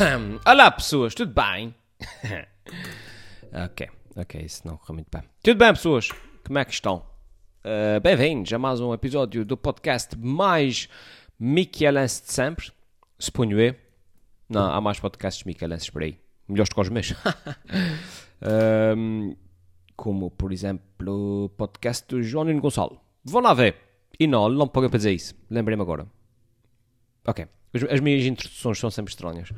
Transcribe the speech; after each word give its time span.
Olá 0.46 0.70
pessoas, 0.70 1.14
tudo 1.14 1.34
bem? 1.34 1.74
ok, 3.52 3.88
ok, 4.16 4.40
isso 4.40 4.66
não 4.66 4.78
correu 4.78 4.94
muito 4.94 5.08
bem. 5.12 5.22
Tudo 5.42 5.58
bem 5.58 5.72
pessoas, 5.74 6.08
como 6.46 6.58
é 6.58 6.64
que 6.64 6.72
estão? 6.72 7.04
Uh, 7.62 8.00
Bem-vindos 8.00 8.50
a 8.50 8.58
mais 8.58 8.80
um 8.80 8.94
episódio 8.94 9.44
do 9.44 9.58
podcast 9.58 10.16
mais 10.16 10.88
miquelense 11.38 12.22
de 12.22 12.32
sempre, 12.32 12.72
suponho 13.18 13.60
eu. 13.60 13.74
Não, 14.48 14.72
há 14.72 14.80
mais 14.80 14.98
podcasts 14.98 15.44
miquelenses 15.44 15.90
por 15.90 16.02
aí, 16.02 16.18
melhores 16.48 16.72
que 16.72 16.80
os 16.80 16.88
meus. 16.88 17.14
Um, 18.42 19.36
como, 19.94 20.30
por 20.30 20.50
exemplo, 20.50 21.44
o 21.44 21.50
podcast 21.50 22.08
do 22.08 22.22
João 22.22 22.46
Nuno 22.46 22.58
Gonçalo. 22.58 22.98
Vão 23.22 23.42
lá 23.42 23.52
ver. 23.52 23.76
E 24.18 24.26
não, 24.26 24.48
não 24.48 24.66
pagam 24.66 24.88
para 24.88 24.96
dizer 24.96 25.12
isso. 25.12 25.34
Lembrei-me 25.50 25.82
agora. 25.82 26.06
Ok. 27.26 27.46
As, 27.72 27.84
as, 27.84 28.00
minhas 28.00 28.26
introduções 28.26 28.78
são 28.78 28.90
sempre 28.90 29.12
estranhas. 29.12 29.52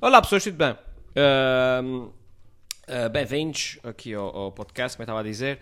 Olá 0.00 0.22
pessoas, 0.22 0.42
tudo 0.42 0.56
bem? 0.56 0.72
Uh, 0.72 2.06
uh, 2.06 3.10
Bem-vindos 3.12 3.78
aqui 3.82 4.14
ao, 4.14 4.34
ao, 4.34 4.52
podcast, 4.52 4.96
como 4.96 5.02
eu 5.02 5.04
estava 5.04 5.20
a 5.20 5.22
dizer. 5.22 5.58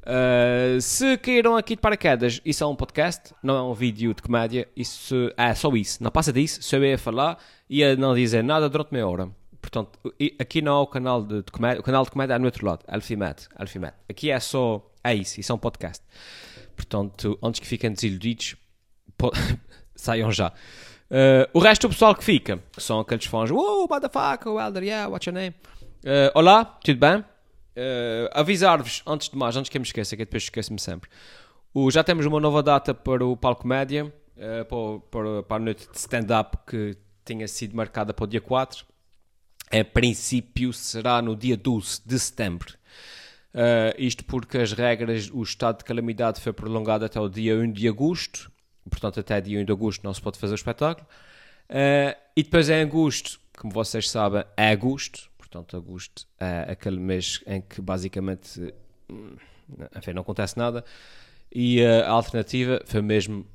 Uh, 0.00 0.80
se 0.80 1.18
caíram 1.18 1.58
aqui 1.58 1.76
de 1.76 1.82
paraquedas, 1.82 2.40
isso 2.46 2.64
é 2.64 2.66
um 2.66 2.74
podcast, 2.74 3.34
não 3.42 3.56
é 3.58 3.62
um 3.62 3.74
vídeo 3.74 4.14
de 4.14 4.22
comédia. 4.22 4.66
Isso 4.74 5.30
é 5.36 5.54
só 5.54 5.70
isso. 5.76 6.02
Não 6.02 6.10
passa 6.10 6.32
disso. 6.32 6.62
Só 6.62 6.78
eu 6.78 6.84
ia 6.86 6.96
falar 6.96 7.38
e 7.68 7.84
não 7.96 8.14
dizer 8.14 8.42
nada 8.42 8.66
durante 8.66 8.92
meia 8.92 9.06
hora. 9.06 9.28
Portanto, 9.60 9.98
aqui 10.38 10.62
não 10.62 10.78
é 10.78 10.80
o 10.80 10.86
canal 10.86 11.22
de, 11.22 11.42
de 11.42 11.52
comédia, 11.52 11.80
o 11.80 11.82
canal 11.82 12.04
de 12.04 12.10
comédia 12.10 12.34
é 12.34 12.38
no 12.38 12.46
outro 12.46 12.66
lado, 12.66 12.82
Alfimed, 12.88 13.46
Alfimed. 13.54 13.92
Aqui 14.08 14.30
é 14.30 14.40
só, 14.40 14.90
é 15.04 15.14
isso, 15.14 15.38
isso 15.38 15.52
é 15.52 15.54
um 15.54 15.58
podcast. 15.58 16.02
Portanto, 16.74 17.38
antes 17.42 17.60
que 17.60 17.66
fiquem 17.66 17.92
desiludidos, 17.92 18.56
saiam 19.94 20.32
já. 20.32 20.54
Uh, 21.10 21.48
o 21.52 21.58
resto 21.58 21.88
do 21.88 21.90
pessoal 21.90 22.14
que 22.14 22.22
fica 22.22 22.62
são 22.78 23.00
aqueles 23.00 23.24
fãs, 23.24 23.50
oh, 23.50 23.86
motherfucker, 23.88 24.52
Welder, 24.52 24.84
yeah, 24.84 25.08
what's 25.08 25.26
your 25.26 25.34
name? 25.34 25.54
Uh, 26.04 26.30
olá, 26.34 26.64
tudo 26.64 26.98
bem? 26.98 27.18
Uh, 27.18 28.30
Avisar-vos, 28.32 29.02
antes 29.06 29.28
de 29.28 29.36
mais, 29.36 29.56
antes 29.56 29.68
que 29.68 29.76
eu 29.76 29.80
me 29.80 29.86
esqueça, 29.86 30.16
que 30.16 30.24
depois 30.24 30.44
esqueço-me 30.44 30.78
sempre. 30.78 31.10
Já 31.90 32.04
temos 32.04 32.26
uma 32.26 32.40
nova 32.40 32.62
data 32.62 32.94
para 32.94 33.24
o 33.24 33.36
Palco 33.36 33.66
Média, 33.66 34.12
para, 34.36 35.00
para, 35.10 35.42
para 35.42 35.56
a 35.56 35.60
noite 35.60 35.88
de 35.90 35.98
stand-up 35.98 36.56
que 36.66 36.96
tinha 37.24 37.46
sido 37.46 37.76
marcada 37.76 38.12
para 38.12 38.24
o 38.24 38.26
dia 38.26 38.40
4 38.40 38.84
a 39.70 39.84
princípio 39.84 40.72
será 40.72 41.22
no 41.22 41.36
dia 41.36 41.56
12 41.56 42.02
de 42.04 42.18
setembro. 42.18 42.74
Uh, 43.54 43.94
isto 43.98 44.24
porque 44.24 44.58
as 44.58 44.72
regras, 44.72 45.30
o 45.32 45.42
estado 45.42 45.78
de 45.78 45.84
calamidade 45.84 46.40
foi 46.40 46.52
prolongado 46.52 47.04
até 47.04 47.20
o 47.20 47.28
dia 47.28 47.56
1 47.56 47.72
de 47.72 47.88
agosto, 47.88 48.50
portanto, 48.90 49.20
até 49.20 49.40
dia 49.40 49.60
1 49.60 49.64
de 49.64 49.72
agosto 49.72 50.02
não 50.02 50.12
se 50.12 50.20
pode 50.20 50.38
fazer 50.38 50.54
o 50.54 50.56
espetáculo. 50.56 51.06
Uh, 51.68 52.18
e 52.36 52.42
depois 52.42 52.68
em 52.68 52.82
agosto, 52.82 53.40
como 53.56 53.72
vocês 53.72 54.10
sabem, 54.10 54.44
é 54.56 54.70
agosto, 54.70 55.30
portanto, 55.38 55.76
agosto 55.76 56.26
é 56.38 56.72
aquele 56.72 56.98
mês 56.98 57.42
em 57.46 57.60
que 57.60 57.80
basicamente 57.80 58.74
hum, 59.10 59.36
enfim, 59.96 60.12
não 60.12 60.22
acontece 60.22 60.58
nada. 60.58 60.84
E 61.52 61.84
a 61.84 62.08
alternativa 62.10 62.80
foi 62.86 63.02
mesmo 63.02 63.46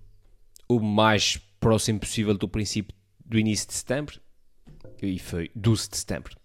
o 0.67 0.80
mais 0.80 1.38
próximo 1.59 2.00
possível 2.00 2.38
do 2.38 2.47
princípio 2.47 2.95
do 3.23 3.39
início 3.39 3.67
de 3.67 3.73
setembro, 3.73 4.19
e 5.02 5.19
foi 5.19 5.52
12 5.56 5.89
de 5.89 5.97
setembro. 5.97 6.36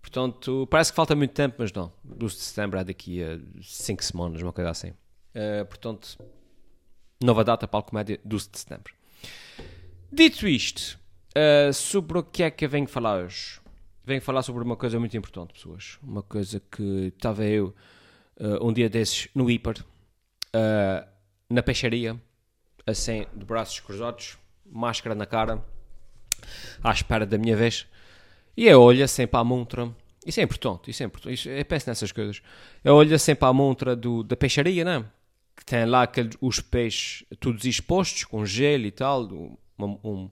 Portanto, 0.00 0.66
parece 0.70 0.92
que 0.92 0.96
falta 0.96 1.14
muito 1.14 1.32
tempo, 1.32 1.56
mas 1.58 1.72
não. 1.72 1.92
12 2.04 2.36
de 2.36 2.40
setembro 2.42 2.78
é 2.78 2.84
daqui 2.84 3.22
a 3.22 3.38
5 3.60 4.04
semanas, 4.04 4.42
uma 4.42 4.52
coisa 4.52 4.70
assim. 4.70 4.90
Uh, 4.90 5.66
portanto, 5.68 6.16
nova 7.22 7.44
data 7.44 7.66
para 7.66 7.80
a 7.80 7.82
comédia, 7.82 8.20
12 8.24 8.50
de 8.50 8.58
setembro. 8.58 8.94
Dito 10.12 10.46
isto, 10.46 10.98
uh, 11.36 11.72
sobre 11.72 12.18
o 12.18 12.22
que 12.22 12.42
é 12.42 12.50
que 12.50 12.64
eu 12.64 12.68
venho 12.68 12.86
falar 12.86 13.24
hoje? 13.24 13.60
Venho 14.04 14.22
falar 14.22 14.42
sobre 14.42 14.62
uma 14.62 14.76
coisa 14.76 14.98
muito 15.00 15.16
importante, 15.16 15.54
pessoas. 15.54 15.98
Uma 16.02 16.22
coisa 16.22 16.60
que 16.70 17.12
estava 17.16 17.44
eu 17.44 17.74
uh, 18.38 18.66
um 18.66 18.72
dia 18.72 18.88
desses 18.88 19.28
no 19.34 19.50
hiper, 19.50 19.84
na 21.50 21.62
peixaria, 21.62 22.18
assim, 22.86 23.26
de 23.34 23.44
braços 23.44 23.80
cruzados, 23.80 24.38
máscara 24.64 25.14
na 25.14 25.26
cara 25.26 25.62
à 26.82 26.90
espera 26.92 27.26
da 27.26 27.36
minha 27.38 27.56
vez. 27.56 27.86
E 28.56 28.66
eu 28.66 28.80
olho 28.80 29.06
sempre 29.06 29.38
à 29.38 29.44
montra. 29.44 29.90
Isso 30.24 30.40
é 30.40 30.42
importante, 30.42 30.90
isso 30.90 31.02
é 31.02 31.06
importante. 31.06 31.34
Isso, 31.34 31.48
eu 31.48 31.64
penso 31.64 31.88
nessas 31.88 32.10
coisas. 32.10 32.42
Eu 32.82 32.94
olho 32.94 33.18
sempre 33.18 33.46
à 33.46 33.52
montra 33.52 33.94
do, 33.94 34.22
da 34.22 34.36
peixaria, 34.36 34.84
não 34.84 34.92
é? 34.92 35.04
Que 35.56 35.64
tem 35.64 35.84
lá 35.86 36.02
aqueles, 36.02 36.36
os 36.40 36.60
peixes 36.60 37.24
todos 37.40 37.64
expostos, 37.64 38.24
com 38.24 38.44
gelo 38.44 38.84
e 38.84 38.90
tal. 38.90 39.24
Um, 39.24 39.56
um, 39.78 40.30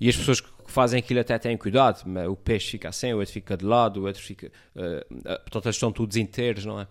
e 0.00 0.08
as 0.08 0.16
pessoas 0.16 0.40
que 0.40 0.50
fazem 0.66 0.98
aquilo 0.98 1.20
até 1.20 1.38
têm 1.38 1.56
cuidado. 1.56 2.02
Mas 2.06 2.28
o 2.28 2.36
peixe 2.36 2.72
fica 2.72 2.88
assim, 2.88 3.12
o 3.12 3.18
outro 3.18 3.32
fica 3.32 3.56
de 3.56 3.64
lado, 3.64 4.00
o 4.00 4.06
outro 4.06 4.22
fica. 4.22 4.50
Uh, 4.74 5.22
portanto, 5.22 5.66
eles 5.66 5.76
estão 5.76 5.92
todos 5.92 6.16
inteiros, 6.16 6.64
não 6.64 6.80
é? 6.80 6.88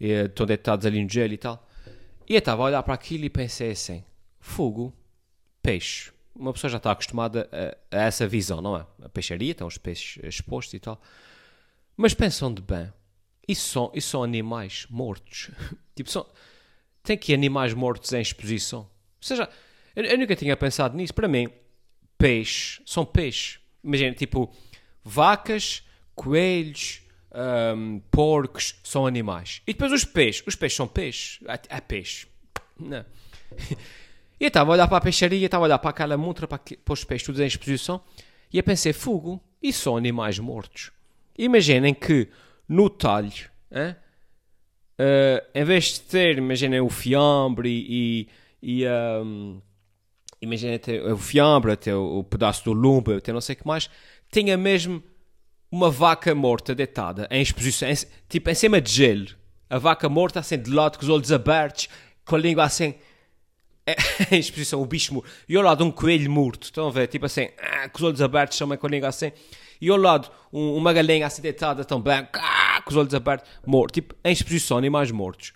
E, 0.00 0.08
estão 0.10 0.44
deitados 0.44 0.84
ali 0.84 1.02
no 1.02 1.08
gelo 1.08 1.32
e 1.32 1.38
tal. 1.38 1.66
E 2.28 2.34
eu 2.34 2.38
estava 2.38 2.62
a 2.62 2.66
olhar 2.66 2.82
para 2.82 2.94
aquilo 2.94 3.24
e 3.24 3.30
pensei 3.30 3.70
assim: 3.70 4.04
fogo, 4.40 4.92
peixe 5.62 6.10
uma 6.38 6.52
pessoa 6.52 6.70
já 6.70 6.76
está 6.76 6.92
acostumada 6.92 7.48
a, 7.50 7.96
a, 7.96 8.04
essa 8.04 8.26
visão, 8.26 8.60
não 8.60 8.76
é? 8.76 8.86
A 9.02 9.08
peixaria, 9.08 9.52
estão 9.52 9.66
os 9.66 9.78
peixes 9.78 10.22
expostos 10.22 10.74
e 10.74 10.80
tal. 10.80 11.00
Mas 11.96 12.14
pensam 12.14 12.52
de 12.52 12.60
bem, 12.60 12.92
isso 13.48 13.68
são, 13.68 13.90
isso 13.94 14.10
são 14.10 14.22
animais 14.22 14.86
mortos. 14.90 15.50
tipo, 15.96 16.10
são, 16.10 16.26
tem 17.06 17.16
que 17.16 17.32
animais 17.32 17.72
mortos 17.72 18.12
em 18.12 18.20
exposição. 18.20 18.80
Ou 18.80 18.88
seja, 19.20 19.48
eu, 19.94 20.04
eu 20.04 20.18
nunca 20.18 20.36
tinha 20.36 20.56
pensado 20.56 20.96
nisso. 20.96 21.14
Para 21.14 21.28
mim, 21.28 21.48
peixes 22.18 22.80
são 22.84 23.04
peixes. 23.04 23.58
Imagina, 23.82 24.14
tipo, 24.14 24.52
vacas, 25.02 25.82
coelhos, 26.14 27.02
um, 27.76 28.00
porcos 28.10 28.74
são 28.82 29.06
animais. 29.06 29.62
E 29.66 29.72
depois 29.72 29.92
os 29.92 30.04
peixes. 30.04 30.42
Os 30.46 30.56
peixes 30.56 30.76
são 30.76 30.88
peixes. 30.88 31.38
É, 31.46 31.76
é 31.76 31.80
peixe. 31.80 32.26
Não. 32.78 33.04
E 34.38 34.44
eu 34.44 34.48
estava 34.48 34.70
a 34.70 34.74
olhar 34.74 34.86
para 34.86 34.98
a 34.98 35.00
peixaria, 35.00 35.46
estava 35.46 35.64
a 35.64 35.66
olhar 35.66 35.78
para 35.78 35.88
aquela 35.88 36.14
montra, 36.14 36.46
para, 36.46 36.58
para 36.58 36.92
os 36.92 37.04
peixes 37.04 37.24
todos 37.24 37.40
em 37.40 37.46
exposição, 37.46 38.02
e 38.52 38.58
a 38.58 38.62
pensei, 38.62 38.92
fogo, 38.92 39.42
e 39.62 39.72
são 39.72 39.96
animais 39.96 40.38
mortos. 40.38 40.90
Imaginem 41.38 41.94
que 41.94 42.28
no 42.68 42.90
talho, 42.90 43.50
hein, 43.72 43.96
uh, 45.00 45.46
em 45.54 45.64
vez 45.64 45.94
de 45.94 46.00
ter, 46.00 46.38
imaginem 46.38 46.80
o 46.80 46.88
fiambre 46.88 47.68
e, 47.68 48.28
e, 48.62 48.84
um, 49.24 49.60
imaginem 50.40 50.78
ter 50.78 51.04
o 51.04 51.16
fiambre, 51.16 51.72
até 51.72 51.94
o, 51.94 52.18
o, 52.18 52.24
pedaço 52.24 52.64
do 52.64 52.72
lumbo, 52.72 53.12
até 53.12 53.32
não 53.32 53.40
sei 53.40 53.54
o 53.54 53.58
que 53.58 53.66
mais, 53.66 53.90
tinha 54.30 54.56
mesmo 54.56 55.02
uma 55.70 55.90
vaca 55.90 56.34
morta 56.34 56.74
deitada 56.74 57.26
em 57.30 57.42
exposição, 57.42 57.88
em, 57.88 57.94
tipo 58.28 58.50
em 58.50 58.54
cima 58.54 58.80
de 58.80 58.92
gelo. 58.92 59.28
A 59.68 59.78
vaca 59.78 60.08
morta 60.08 60.40
assim 60.40 60.58
de 60.58 60.70
lado, 60.70 60.98
com 60.98 61.04
os 61.04 61.10
olhos 61.10 61.32
abertos, 61.32 61.88
com 62.24 62.36
a 62.36 62.38
língua 62.38 62.64
assim 62.64 62.94
em 64.30 64.38
exposição, 64.38 64.80
o 64.82 64.86
bicho 64.86 65.14
morto. 65.14 65.28
E 65.48 65.56
ao 65.56 65.62
lado 65.62 65.84
um 65.84 65.90
coelho 65.90 66.30
morto. 66.30 66.64
Estão 66.64 66.88
a 66.88 66.90
ver? 66.90 67.06
Tipo 67.08 67.26
assim, 67.26 67.48
ah, 67.58 67.88
com 67.88 67.98
os 67.98 68.04
olhos 68.04 68.22
abertos, 68.22 68.58
com 68.58 68.86
a 68.86 68.90
língua 68.90 69.08
assim. 69.08 69.32
E 69.80 69.90
ao 69.90 69.96
lado 69.96 70.30
um, 70.52 70.74
uma 70.76 70.92
galinha 70.92 71.26
assim 71.26 71.42
deitada 71.42 71.84
também, 71.84 72.26
ah, 72.76 72.82
com 72.82 72.90
os 72.90 72.96
olhos 72.96 73.14
abertos, 73.14 73.48
morto. 73.64 73.94
Tipo, 73.94 74.14
em 74.24 74.32
exposição, 74.32 74.76
animais 74.76 75.10
mortos. 75.10 75.52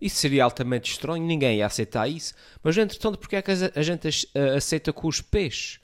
Isso 0.00 0.16
seria 0.16 0.44
altamente 0.44 0.90
estranho, 0.90 1.24
ninguém 1.24 1.58
ia 1.58 1.66
aceitar 1.66 2.08
isso. 2.08 2.34
Mas 2.62 2.76
entretanto, 2.76 3.18
porque 3.18 3.36
é 3.36 3.42
que 3.42 3.50
a 3.50 3.82
gente 3.82 4.08
aceita 4.56 4.92
que 4.92 5.06
os 5.06 5.20
peixes 5.20 5.80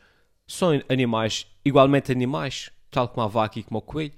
são 0.47 0.81
animais, 0.89 1.47
igualmente 1.65 2.13
animais, 2.13 2.71
tal 2.91 3.09
como 3.09 3.27
a 3.27 3.29
vaca 3.29 3.59
e 3.59 3.63
como 3.65 3.79
o 3.79 3.83
coelho? 3.83 4.13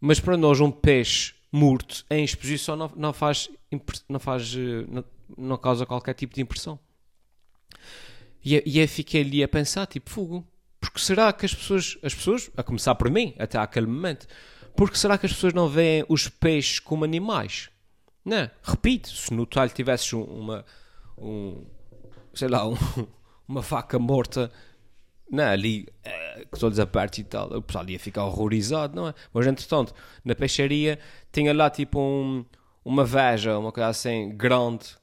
Mas 0.00 0.20
para 0.20 0.36
nós, 0.36 0.60
um 0.60 0.70
peixe 0.70 1.34
morto 1.50 2.04
em 2.10 2.24
exposição 2.24 2.76
não, 2.76 2.92
não 2.96 3.12
faz, 3.12 3.48
não 4.08 4.18
faz 4.18 4.54
eh, 4.56 4.84
não, 4.88 5.04
não, 5.36 5.56
causa 5.56 5.84
qualquer 5.84 6.14
tipo 6.14 6.34
de 6.34 6.40
impressão. 6.40 6.78
E, 8.44 8.62
e 8.66 8.78
eu 8.78 8.88
fiquei 8.88 9.22
ali 9.22 9.42
a 9.42 9.48
pensar, 9.48 9.86
tipo, 9.86 10.10
fogo, 10.10 10.46
porque 10.80 10.98
será 10.98 11.32
que 11.32 11.46
as 11.46 11.54
pessoas, 11.54 11.98
as 12.02 12.14
pessoas, 12.14 12.50
a 12.56 12.62
começar 12.62 12.94
por 12.94 13.10
mim, 13.10 13.34
até 13.38 13.58
aquele 13.58 13.86
momento, 13.86 14.26
porque 14.76 14.96
será 14.96 15.18
que 15.18 15.26
as 15.26 15.32
pessoas 15.32 15.52
não 15.52 15.68
veem 15.68 16.04
os 16.08 16.28
peixes 16.28 16.78
como 16.78 17.04
animais? 17.04 17.68
Não, 18.24 18.48
repito, 18.62 19.08
se 19.08 19.32
no 19.34 19.46
talho 19.46 19.70
tivesses 19.70 20.12
uma, 20.12 20.64
um, 21.18 21.64
sei 22.34 22.48
lá, 22.48 22.66
um, 22.66 22.76
uma 23.48 23.60
vaca 23.60 23.98
morta 23.98 24.50
não, 25.32 25.44
ali, 25.44 25.88
uh, 26.06 26.46
com 26.50 26.58
todos 26.58 26.78
apertos 26.78 27.20
e 27.20 27.24
tal, 27.24 27.50
o 27.56 27.62
pessoal 27.62 27.88
ia 27.88 27.98
ficar 27.98 28.26
horrorizado, 28.26 28.94
não 28.94 29.08
é? 29.08 29.14
Mas 29.32 29.46
entretanto, 29.46 29.94
na 30.22 30.34
peixaria, 30.34 30.98
tinha 31.32 31.54
lá 31.54 31.70
tipo 31.70 31.98
um, 31.98 32.44
uma 32.84 33.02
veja, 33.02 33.58
uma 33.58 33.72
coisa 33.72 33.88
assim, 33.88 34.28
grande, 34.36 34.94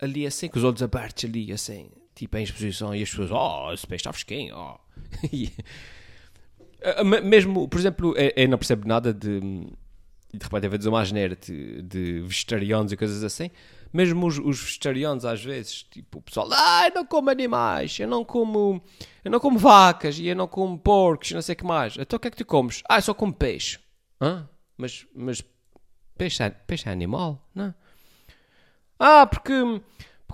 ali 0.00 0.26
assim, 0.26 0.48
com 0.48 0.58
os 0.58 0.64
olhos 0.64 0.82
abertos 0.82 1.26
ali, 1.26 1.52
assim, 1.52 1.90
tipo 2.14 2.34
em 2.38 2.44
exposição, 2.44 2.94
e 2.94 3.02
as 3.02 3.10
pessoas, 3.10 3.30
oh, 3.30 3.72
esse 3.74 3.86
peixe 3.86 4.00
está 4.00 4.12
fresquinho, 4.12 4.56
oh. 4.56 4.78
Eh, 6.84 7.04
mesmo, 7.22 7.66
por 7.68 7.78
exemplo, 7.80 8.14
eu, 8.16 8.48
não 8.48 8.58
percebo 8.58 8.86
nada 8.86 9.12
de, 9.12 9.40
de 9.40 10.42
repente, 10.42 10.66
a 10.66 10.76
dizer 10.76 10.88
uma 10.88 11.04
geneira 11.04 11.34
de, 11.34 11.82
de 11.82 12.20
vegetarianos 12.20 12.92
e 12.92 12.96
coisas 12.96 13.24
assim, 13.24 13.50
Mesmo 13.94 14.26
os, 14.26 14.40
os 14.40 14.60
vegetarianos, 14.60 15.24
às 15.24 15.44
vezes, 15.44 15.84
tipo, 15.84 16.18
o 16.18 16.22
pessoal, 16.22 16.48
ah, 16.50 16.88
eu 16.88 16.94
não 16.96 17.06
como 17.06 17.30
animais, 17.30 17.96
eu 18.00 18.08
não 18.08 18.24
como, 18.24 18.82
eu 19.24 19.30
não 19.30 19.38
como 19.38 19.56
vacas, 19.56 20.18
e 20.18 20.26
eu 20.26 20.34
não 20.34 20.48
como 20.48 20.76
porcos, 20.76 21.30
não 21.30 21.40
sei 21.40 21.52
o 21.52 21.56
que 21.56 21.64
mais. 21.64 21.96
Então 21.96 22.16
o 22.16 22.20
que 22.20 22.26
é 22.26 22.30
que 22.32 22.36
tu 22.36 22.44
comes? 22.44 22.82
Ah, 22.88 22.98
eu 22.98 23.02
só 23.02 23.14
como 23.14 23.32
peixe. 23.32 23.78
Hã? 24.20 24.48
Mas, 24.76 25.06
mas 25.14 25.44
peixe, 26.18 26.42
é, 26.42 26.50
peixe 26.50 26.88
é 26.88 26.92
animal, 26.92 27.48
não? 27.54 27.72
Ah, 28.98 29.28
porque, 29.28 29.52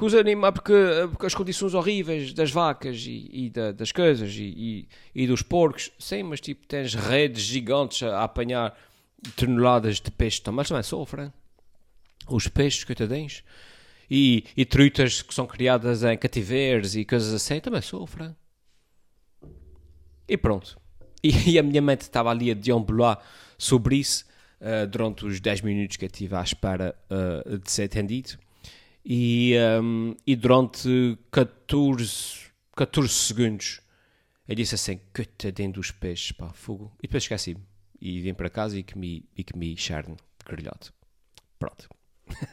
porque, 0.01 0.07
os 0.07 0.15
anima, 0.15 0.51
porque, 0.51 0.73
porque 1.11 1.27
as 1.27 1.35
condições 1.35 1.75
horríveis 1.75 2.33
das 2.33 2.51
vacas 2.51 3.05
e, 3.07 3.29
e 3.31 3.51
da, 3.51 3.71
das 3.71 3.93
coisas 3.93 4.35
e, 4.35 4.89
e, 5.15 5.23
e, 5.23 5.27
dos 5.27 5.43
porcos, 5.43 5.93
sim, 5.99 6.23
mas 6.23 6.41
tipo, 6.41 6.67
tens 6.67 6.95
redes 6.95 7.43
gigantes 7.43 8.03
a, 8.03 8.21
a 8.21 8.25
apanhar 8.25 8.75
toneladas 9.37 10.01
de 10.01 10.11
peixe 10.11 10.41
também, 10.41 10.65
também 10.65 10.83
sofrem. 10.83 11.31
Os 12.27 12.49
peixes, 12.49 12.83
coitadinhos. 12.83 13.45
E, 14.11 14.45
e 14.57 14.65
trutas 14.65 15.21
que 15.21 15.35
são 15.35 15.47
criadas 15.47 16.03
em 16.03 16.17
cativeiros 16.17 16.97
e 16.97 17.05
coisas 17.05 17.35
assim 17.35 17.61
também 17.61 17.83
sofrem. 17.83 18.35
E 20.27 20.37
pronto. 20.39 20.81
E, 21.23 21.51
e 21.51 21.59
a 21.59 21.63
minha 21.63 21.83
mente 21.83 22.03
estava 22.03 22.31
ali 22.31 22.51
a 22.51 22.55
deambular 22.55 23.19
sobre 23.59 23.97
isso 23.97 24.25
uh, 24.63 24.87
durante 24.87 25.27
os 25.27 25.41
10 25.41 25.61
minutos 25.61 25.99
que 25.99 26.07
eu 26.07 26.11
estive 26.11 26.35
à 26.37 26.43
espera 26.43 26.97
uh, 27.11 27.59
de 27.59 27.71
ser 27.71 27.83
atendido. 27.83 28.39
E, 29.05 29.55
um, 29.83 30.15
e 30.27 30.37
durante 30.37 31.19
14, 31.31 32.51
14 32.77 33.09
segundos 33.13 33.81
eu 34.51 34.57
disse 34.57 34.75
assim: 34.75 35.01
coitadinho 35.15 35.71
dos 35.71 35.93
peixes, 35.93 36.33
pá, 36.33 36.53
fogo. 36.53 36.91
E 36.99 37.03
depois 37.03 37.23
esqueci-me. 37.23 37.63
E 38.01 38.21
vim 38.21 38.35
para 38.35 38.51
casa 38.51 38.77
e 38.77 38.83
comi, 38.83 39.25
e 39.37 39.45
comi 39.45 39.77
charne 39.77 40.17
grelhado. 40.45 40.89
Pronto. 41.57 41.89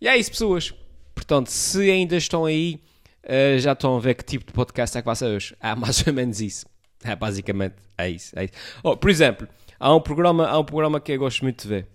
e 0.00 0.08
é 0.08 0.16
isso, 0.16 0.32
pessoas. 0.32 0.74
Portanto, 1.14 1.52
se 1.52 1.88
ainda 1.88 2.16
estão 2.16 2.44
aí, 2.44 2.82
uh, 3.22 3.60
já 3.60 3.74
estão 3.74 3.96
a 3.96 4.00
ver 4.00 4.14
que 4.14 4.24
tipo 4.24 4.46
de 4.46 4.52
podcast 4.52 4.98
é 4.98 5.00
que 5.00 5.14
ser 5.14 5.26
hoje. 5.26 5.56
É 5.60 5.72
mais 5.76 6.04
ou 6.04 6.12
menos 6.12 6.40
isso. 6.40 6.66
É 7.04 7.14
basicamente, 7.14 7.76
é 7.96 8.10
isso. 8.10 8.36
É 8.36 8.46
isso. 8.46 8.54
Oh, 8.82 8.96
por 8.96 9.08
exemplo, 9.08 9.46
há 9.78 9.94
um, 9.94 10.00
programa, 10.00 10.48
há 10.48 10.58
um 10.58 10.64
programa 10.64 11.00
que 11.00 11.12
eu 11.12 11.18
gosto 11.20 11.44
muito 11.44 11.62
de 11.62 11.68
ver. 11.68 11.86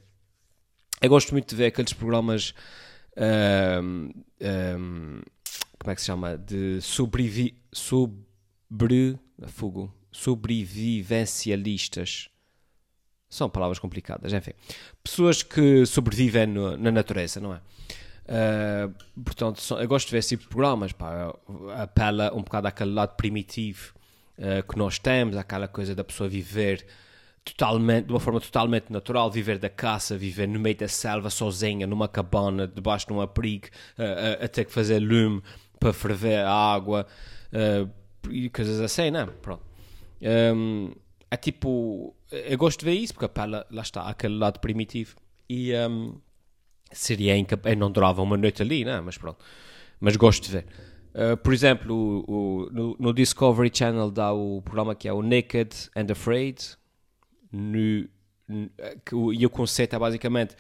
Eu 1.01 1.09
gosto 1.09 1.33
muito 1.33 1.49
de 1.49 1.55
ver 1.57 1.65
aqueles 1.65 1.91
programas. 1.91 2.53
Um, 3.15 4.09
um, 4.41 5.21
como 5.79 5.91
é 5.91 5.95
que 5.95 6.01
se 6.01 6.07
chama? 6.07 6.37
De 6.37 6.81
sobrevi 6.81 7.57
sobre. 7.71 9.17
Fogo. 9.47 9.93
Sobrevivencialistas. 10.11 12.29
São 13.29 13.49
palavras 13.49 13.79
complicadas, 13.79 14.31
enfim. 14.31 14.51
Pessoas 15.03 15.41
que 15.41 15.85
sobrevivem 15.85 16.47
no, 16.47 16.77
na 16.77 16.91
natureza, 16.91 17.39
não 17.39 17.53
é? 17.53 17.61
Uh, 18.23 18.93
portanto, 19.23 19.61
eu 19.79 19.87
gosto 19.87 20.07
de 20.07 20.13
ver 20.13 20.19
esse 20.19 20.29
tipo 20.29 20.43
de 20.43 20.49
programas, 20.49 20.93
pá, 20.93 21.33
apela 21.75 22.33
um 22.33 22.41
bocado 22.41 22.67
àquele 22.67 22.91
lado 22.91 23.15
primitivo 23.15 23.93
uh, 24.37 24.63
que 24.65 24.77
nós 24.77 24.99
temos, 24.99 25.35
aquela 25.35 25.67
coisa 25.67 25.95
da 25.95 26.03
pessoa 26.03 26.29
viver 26.29 26.85
totalmente, 27.43 28.05
de 28.05 28.13
uma 28.13 28.19
forma 28.19 28.39
totalmente 28.39 28.91
natural, 28.91 29.29
viver 29.29 29.57
da 29.59 29.69
caça, 29.69 30.17
viver 30.17 30.47
no 30.47 30.59
meio 30.59 30.77
da 30.77 30.87
selva 30.87 31.29
sozinha, 31.29 31.85
numa 31.85 32.07
cabana, 32.07 32.67
debaixo 32.67 33.07
de 33.07 33.13
um 33.13 33.21
abrigo, 33.21 33.67
uh, 33.97 34.47
ter 34.49 34.65
que 34.65 34.71
fazer 34.71 34.99
lume 34.99 35.41
para 35.79 35.93
ferver 35.93 36.45
a 36.45 36.51
água 36.51 37.05
e 38.29 38.49
coisas 38.49 38.79
assim, 38.79 39.11
não 39.11 39.21
é? 39.21 39.25
Pronto. 39.25 39.63
Um, 40.21 40.91
é 41.29 41.37
tipo, 41.37 42.15
eu 42.31 42.57
gosto 42.57 42.79
de 42.79 42.85
ver 42.85 42.93
isso 42.93 43.13
porque 43.13 43.25
apela, 43.25 43.65
lá 43.69 43.81
está, 43.81 44.03
aquele 44.03 44.37
lado 44.37 44.59
primitivo. 44.59 45.15
E 45.49 45.73
um, 45.75 46.15
seria 46.91 47.35
incapaz, 47.37 47.77
não 47.77 47.91
durava 47.91 48.21
uma 48.21 48.37
noite 48.37 48.61
ali, 48.61 48.85
não, 48.85 49.03
mas 49.03 49.17
pronto. 49.17 49.43
Mas 49.99 50.15
gosto 50.15 50.43
de 50.43 50.51
ver. 50.51 50.65
Uh, 51.13 51.37
por 51.37 51.53
exemplo, 51.53 51.95
o, 51.95 52.31
o, 52.31 52.69
no, 52.71 52.95
no, 52.99 53.13
Discovery 53.13 53.71
Channel 53.73 54.09
dá 54.09 54.33
o 54.33 54.61
programa 54.61 54.95
que 54.95 55.07
é 55.07 55.13
o 55.13 55.21
Naked 55.21 55.89
and 55.95 56.11
Afraid. 56.11 56.57
No, 57.53 58.09
no, 58.47 59.33
e 59.33 59.45
o 59.45 59.49
conceito 59.49 59.95
é 59.95 59.99
basicamente 59.99 60.55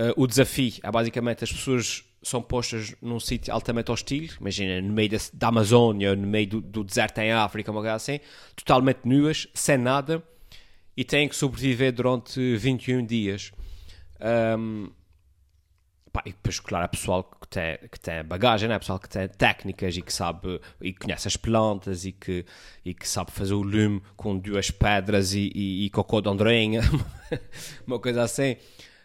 uh, 0.00 0.14
o 0.16 0.26
desafio 0.26 0.74
é 0.82 0.90
basicamente 0.90 1.44
as 1.44 1.52
pessoas 1.52 2.04
são 2.22 2.40
postas 2.40 2.94
num 3.02 3.18
sítio 3.18 3.52
altamente 3.52 3.90
hostil, 3.90 4.30
imagina, 4.40 4.80
no 4.80 4.92
meio 4.92 5.10
da, 5.10 5.18
da 5.34 5.48
Amazônia, 5.48 6.14
no 6.14 6.26
meio 6.26 6.46
do, 6.46 6.60
do, 6.60 6.84
deserto 6.84 7.18
em 7.18 7.32
África, 7.32 7.70
uma 7.70 7.80
coisa 7.80 7.96
assim, 7.96 8.20
totalmente 8.54 9.00
nuas, 9.04 9.48
sem 9.52 9.76
nada, 9.76 10.22
e 10.96 11.04
têm 11.04 11.28
que 11.28 11.34
sobreviver 11.34 11.92
durante 11.92 12.56
21 12.56 13.04
dias. 13.04 13.50
Um, 14.56 14.88
pá, 16.12 16.22
e 16.26 16.30
depois, 16.30 16.60
claro, 16.60 16.84
há 16.84 16.88
pessoal 16.88 17.24
que 17.24 17.48
tem, 17.48 17.78
que 17.90 17.98
tem 17.98 18.22
bagagem, 18.22 18.68
né? 18.68 18.78
pessoal 18.78 18.98
que 18.98 19.08
tem 19.08 19.26
técnicas 19.28 19.96
e 19.96 20.02
que 20.02 20.12
sabe, 20.12 20.60
e 20.80 20.92
conhece 20.92 21.26
as 21.26 21.36
plantas 21.36 22.04
e 22.04 22.12
que, 22.12 22.44
e 22.84 22.92
que 22.92 23.08
sabe 23.08 23.30
fazer 23.30 23.54
o 23.54 23.62
lume 23.62 24.02
com 24.16 24.38
duas 24.38 24.70
pedras 24.70 25.32
e, 25.32 25.50
e, 25.54 25.86
e 25.86 25.90
cocô 25.90 26.20
de 26.20 26.28
andorinha, 26.28 26.82
uma 27.86 27.98
coisa 27.98 28.22
assim. 28.22 28.56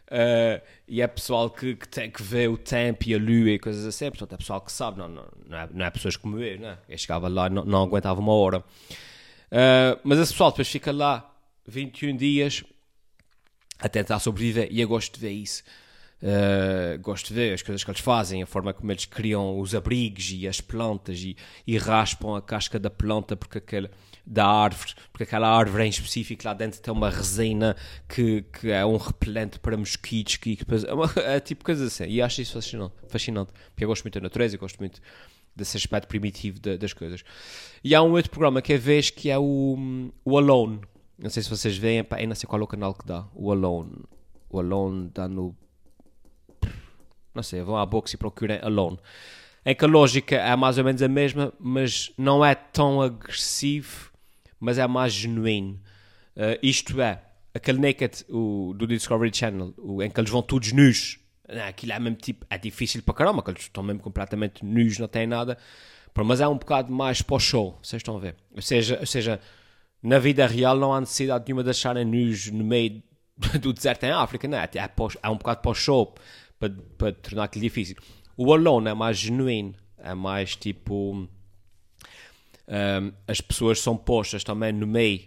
Uh, 0.07 0.61
e 0.87 1.01
é 1.01 1.07
pessoal 1.07 1.49
que, 1.49 1.75
que, 1.75 1.87
tem 1.87 2.09
que 2.09 2.23
ver 2.23 2.49
o 2.49 2.57
tempo 2.57 3.03
e 3.07 3.13
a 3.13 3.17
lua 3.17 3.49
e 3.49 3.59
coisas 3.59 3.85
assim, 3.85 4.09
portanto 4.09 4.33
é 4.33 4.37
pessoal 4.37 4.61
que 4.61 4.71
sabe, 4.71 4.99
não, 4.99 5.09
não, 5.09 5.27
não, 5.45 5.57
é, 5.57 5.69
não 5.69 5.85
é 5.85 5.89
pessoas 5.89 6.15
como 6.15 6.39
eu, 6.39 6.57
né? 6.57 6.77
eu 6.87 6.97
chegava 6.97 7.27
lá 7.27 7.49
não, 7.49 7.65
não 7.65 7.83
aguentava 7.83 8.19
uma 8.19 8.33
hora. 8.33 8.59
Uh, 8.59 9.99
mas 10.05 10.19
esse 10.19 10.31
pessoal 10.31 10.51
depois 10.51 10.69
fica 10.69 10.93
lá 10.93 11.29
21 11.67 12.15
dias 12.15 12.63
a 13.79 13.89
tentar 13.89 14.19
sobreviver 14.19 14.69
e 14.71 14.79
eu 14.79 14.87
gosto 14.87 15.13
de 15.13 15.19
ver 15.19 15.31
isso. 15.31 15.63
Uh, 16.19 16.99
gosto 16.99 17.27
de 17.27 17.35
ver 17.35 17.53
as 17.53 17.61
coisas 17.61 17.83
que 17.83 17.91
eles 17.91 18.01
fazem, 18.01 18.41
a 18.41 18.47
forma 18.47 18.73
como 18.73 18.91
eles 18.91 19.05
criam 19.05 19.59
os 19.59 19.75
abrigos 19.75 20.31
e 20.31 20.47
as 20.47 20.59
plantas 20.59 21.19
e, 21.19 21.37
e 21.65 21.77
raspam 21.77 22.35
a 22.35 22.41
casca 22.41 22.79
da 22.79 22.89
planta 22.89 23.35
porque 23.35 23.59
aquele, 23.59 23.87
da 24.25 24.47
árvore, 24.47 24.95
porque 25.11 25.23
aquela 25.23 25.47
árvore 25.47 25.83
em 25.83 25.89
específico 25.89 26.41
lá 26.43 26.55
dentro 26.55 26.81
tem 26.81 26.91
uma 26.91 27.11
resina 27.11 27.75
que, 28.09 28.41
que 28.41 28.71
é 28.71 28.83
um 28.83 28.97
repelente 28.97 29.59
para 29.59 29.77
mosquitos 29.77 30.37
que, 30.37 30.57
é, 30.87 30.93
uma, 30.93 31.05
é 31.23 31.39
tipo 31.39 31.63
coisa 31.63 31.85
assim. 31.85 32.05
E 32.05 32.19
acho 32.19 32.41
isso 32.41 32.53
fascinante, 32.53 32.95
fascinante 33.07 33.51
porque 33.69 33.83
eu 33.83 33.87
gosto 33.87 34.03
muito 34.03 34.15
da 34.15 34.21
natureza 34.21 34.55
e 34.55 34.57
gosto 34.57 34.79
muito 34.79 34.99
desse 35.55 35.77
aspecto 35.77 36.07
primitivo 36.07 36.59
de, 36.59 36.79
das 36.79 36.93
coisas. 36.93 37.23
E 37.83 37.93
há 37.93 38.01
um 38.01 38.13
outro 38.13 38.31
programa 38.31 38.59
que 38.59 38.73
é 38.73 38.77
vez 38.77 39.11
que 39.11 39.29
é 39.29 39.37
o, 39.37 40.11
o 40.25 40.37
Alone. 40.37 40.81
Não 41.17 41.29
sei 41.29 41.43
se 41.43 41.49
vocês 41.49 41.77
veem, 41.77 42.05
eu 42.19 42.27
não 42.27 42.35
sei 42.35 42.47
qual 42.47 42.59
é 42.59 42.63
o 42.63 42.67
canal 42.67 42.93
que 42.95 43.05
dá. 43.05 43.27
O 43.35 43.51
Alone. 43.51 44.03
O 44.49 44.59
Alone 44.59 45.11
dá 45.13 45.27
no 45.27 45.55
não 47.37 47.43
sei, 47.43 47.61
vão 47.61 47.77
à 47.77 47.85
box 47.85 48.13
e 48.13 48.17
procurem 48.17 48.59
Alone. 48.61 48.99
Em 49.65 49.75
que 49.75 49.85
a 49.85 49.87
lógica 49.87 50.35
é 50.35 50.55
mais 50.55 50.77
ou 50.77 50.83
menos 50.83 51.01
a 51.01 51.07
mesma, 51.07 51.53
mas 51.59 52.11
não 52.17 52.43
é 52.43 52.55
tão 52.55 53.01
agressivo, 53.01 54.11
mas 54.59 54.77
é 54.77 54.87
mais 54.87 55.13
genuíno. 55.13 55.79
Uh, 56.35 56.57
isto 56.61 57.01
é, 57.01 57.21
aquele 57.53 57.79
Naked 57.79 58.25
o, 58.29 58.73
do 58.75 58.87
Discovery 58.87 59.35
Channel, 59.35 59.73
o, 59.77 60.01
em 60.01 60.09
que 60.09 60.19
eles 60.19 60.29
vão 60.29 60.41
todos 60.41 60.71
nus, 60.71 61.19
aquilo 61.67 61.93
é 61.93 61.99
mesmo 61.99 62.17
tipo, 62.17 62.45
é 62.49 62.57
difícil 62.57 63.01
para 63.01 63.13
caramba, 63.13 63.41
que 63.41 63.51
eles 63.51 63.63
estão 63.63 63.83
mesmo 63.83 64.01
completamente 64.01 64.63
nus, 64.65 64.99
não 64.99 65.07
têm 65.07 65.27
nada, 65.27 65.57
mas 66.15 66.41
é 66.41 66.47
um 66.47 66.57
bocado 66.57 66.91
mais 66.91 67.21
para 67.21 67.35
o 67.35 67.39
show, 67.39 67.77
vocês 67.81 67.99
estão 67.99 68.17
a 68.17 68.19
ver. 68.19 68.35
Ou 68.55 68.61
seja, 68.61 68.97
ou 68.99 69.05
seja, 69.05 69.39
na 70.01 70.17
vida 70.17 70.47
real 70.47 70.77
não 70.77 70.93
há 70.93 70.99
necessidade 70.99 71.45
nenhuma 71.45 71.63
de 71.63 71.69
acharem 71.69 72.05
nus 72.05 72.49
no 72.49 72.63
meio 72.63 73.03
do 73.61 73.71
deserto 73.71 74.03
em 74.03 74.11
África, 74.11 74.47
não 74.47 74.57
é? 74.57 74.63
É, 74.63 74.89
é 75.23 75.29
um 75.29 75.37
bocado 75.37 75.61
para 75.61 75.71
o 75.71 75.75
show, 75.75 76.15
para, 76.59 76.73
para 76.97 77.11
tornar 77.13 77.43
aquilo 77.45 77.63
difícil. 77.63 77.95
O 78.35 78.53
Alone 78.53 78.89
é 78.89 78.93
mais 78.93 79.17
genuíno, 79.17 79.73
é 79.97 80.13
mais 80.13 80.55
tipo. 80.55 81.27
Um, 82.69 83.11
as 83.27 83.39
pessoas 83.39 83.79
são 83.79 83.95
postas 83.95 84.43
também 84.43 84.73
no 84.73 84.85
meio 84.85 85.21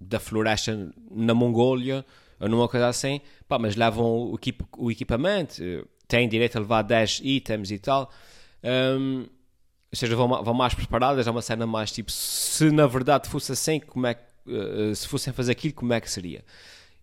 da 0.00 0.20
floresta 0.20 0.92
na 1.10 1.34
Mongólia 1.34 2.04
ou 2.38 2.48
numa 2.48 2.68
coisa 2.68 2.88
assim, 2.88 3.20
pá, 3.48 3.58
mas 3.58 3.74
levam 3.74 4.04
o, 4.04 4.34
equip 4.34 4.62
o 4.76 4.90
equipamento, 4.90 5.62
têm 6.06 6.28
direito 6.28 6.56
a 6.56 6.60
levar 6.60 6.82
10 6.82 7.20
itens 7.24 7.70
e 7.70 7.78
tal. 7.78 8.10
Um, 8.62 9.26
ou 9.92 9.96
seja, 9.96 10.16
vão, 10.16 10.28
vão, 10.42 10.54
mais 10.54 10.74
preparadas, 10.74 11.26
é 11.26 11.30
uma 11.30 11.42
cena 11.42 11.66
mais 11.66 11.92
tipo, 11.92 12.10
se 12.10 12.70
na 12.70 12.86
verdade 12.86 13.28
fosse 13.28 13.52
assim, 13.52 13.78
como 13.78 14.06
é 14.06 14.14
que, 14.14 14.22
uh, 14.46 14.94
se 14.94 15.06
fossem 15.06 15.32
fazer 15.32 15.52
aquilo, 15.52 15.74
como 15.74 15.92
é 15.92 16.00
que 16.00 16.10
seria? 16.10 16.44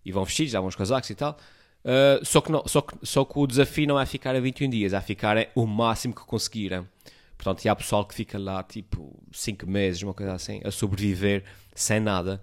E 0.04 0.12
vão 0.12 0.26
vestidos, 0.26 0.54
levam 0.54 0.68
os 0.68 0.76
casacos 0.76 1.10
e 1.10 1.16
tal. 1.16 1.38
Uh, 1.84 2.24
só, 2.24 2.42
que 2.42 2.52
não, 2.52 2.64
só, 2.68 2.82
que, 2.82 2.96
só 3.02 3.26
que 3.26 3.40
o 3.40 3.48
desafio 3.48 3.88
não 3.88 4.00
é 4.00 4.06
ficar 4.06 4.36
a 4.36 4.40
21 4.40 4.70
dias, 4.70 4.94
é 4.94 5.02
ficar 5.02 5.38
o 5.56 5.66
máximo 5.66 6.14
que 6.14 6.22
conseguirem. 6.22 6.88
Portanto, 7.36 7.66
e 7.66 7.70
há 7.70 7.76
pessoal 7.76 8.06
que 8.06 8.14
fica 8.14 8.38
lá 8.38 8.62
tipo 8.62 9.20
5 9.32 9.68
meses, 9.68 10.04
uma 10.04 10.14
coisa 10.14 10.34
assim, 10.34 10.62
a 10.64 10.70
sobreviver 10.70 11.44
sem 11.74 12.00
nada, 12.00 12.40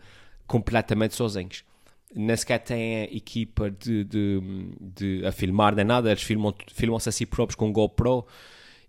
completamente 0.46 1.14
sozinhos. 1.14 1.64
Nem 2.12 2.36
sequer 2.36 2.58
têm 2.58 3.04
equipa 3.16 3.70
de, 3.70 4.02
de, 4.02 4.40
de, 4.80 5.26
a 5.26 5.30
filmar 5.30 5.74
nem 5.74 5.84
nada, 5.84 6.10
eles 6.10 6.22
filmam, 6.22 6.52
filmam-se 6.72 7.08
a 7.08 7.12
si 7.12 7.26
próprios 7.26 7.54
com 7.54 7.72
GoPro 7.72 8.26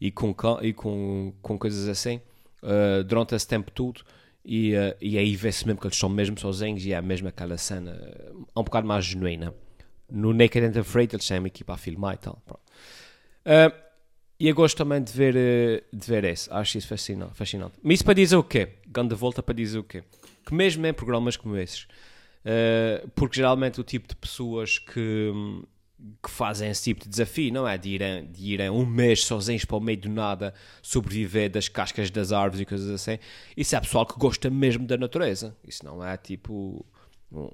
e 0.02 0.10
com, 0.10 0.34
e 0.62 0.74
com, 0.74 1.34
com 1.42 1.60
coisas 1.60 1.88
assim 1.88 2.22
uh, 2.64 3.04
durante 3.04 3.36
esse 3.36 3.48
tempo 3.48 3.70
todo. 3.70 4.02
E, 4.44 4.74
uh, 4.74 4.96
e 5.00 5.18
aí 5.18 5.36
vê-se 5.36 5.68
mesmo 5.68 5.80
que 5.80 5.86
eles 5.86 5.98
são 5.98 6.10
mesmo 6.10 6.40
sozinhos 6.40 6.84
e 6.86 6.94
é 6.94 7.02
mesmo 7.02 7.28
aquela 7.28 7.58
cena 7.58 8.00
um 8.56 8.64
bocado 8.64 8.88
mais 8.88 9.06
genuína 9.06 9.54
no 10.12 10.34
Naked 10.34 10.66
and 10.66 10.80
Afraid 10.80 11.14
eles 11.14 11.28
têm 11.28 11.40
uma 11.40 11.48
equipa 11.48 11.74
a 11.74 11.78
filmar 11.78 12.16
e 12.16 12.18
tal. 12.18 12.42
Uh, 13.46 13.90
e 14.40 14.48
eu 14.48 14.56
gosto 14.56 14.78
também 14.78 15.04
de 15.04 15.12
ver, 15.12 15.36
uh, 15.36 15.98
de 15.98 16.08
ver 16.08 16.24
esse. 16.24 16.52
Acho 16.52 16.78
isso 16.78 16.88
fascinante. 16.88 17.34
fascinante. 17.36 17.74
Mas 17.84 17.96
isso 17.96 18.06
para 18.06 18.14
dizer 18.14 18.36
o 18.36 18.44
quê? 18.44 18.70
Ganda 18.88 19.16
volta 19.16 19.44
para 19.44 19.54
dizer 19.54 19.80
o 19.80 19.84
quê? 19.84 20.04
Que 20.46 20.54
mesmo 20.54 20.86
em 20.86 20.94
programas 20.94 21.36
como 21.36 21.58
esses, 21.58 21.84
uh, 21.84 23.08
porque 23.16 23.36
geralmente 23.38 23.80
o 23.82 23.84
tipo 23.84 24.08
de 24.08 24.16
pessoas 24.16 24.80
que, 24.80 25.32
que 26.24 26.30
fazem 26.30 26.70
esse 26.70 26.84
tipo 26.84 27.04
de 27.04 27.10
desafio, 27.10 27.52
não 27.52 27.68
é? 27.68 27.78
De 27.78 27.90
irem, 27.90 28.26
de 28.32 28.54
irem 28.54 28.70
um 28.70 28.86
mês 28.86 29.26
sozinhos 29.26 29.66
para 29.66 29.78
o 29.78 29.82
meio 29.82 30.00
do 30.00 30.10
nada, 30.10 30.54
sobreviver 30.82 31.50
das 31.50 31.68
cascas 31.68 32.10
das 32.10 32.32
árvores 32.32 32.62
e 32.62 32.66
coisas 32.66 32.90
assim. 32.90 33.20
Isso 33.58 33.76
é 33.76 33.80
pessoal 33.80 34.06
que 34.06 34.18
gosta 34.18 34.50
mesmo 34.50 34.88
da 34.88 34.98
natureza. 34.98 35.56
Isso 35.68 35.86
não 35.86 36.04
é 36.04 36.16
tipo 36.18 36.86
um, 37.32 37.50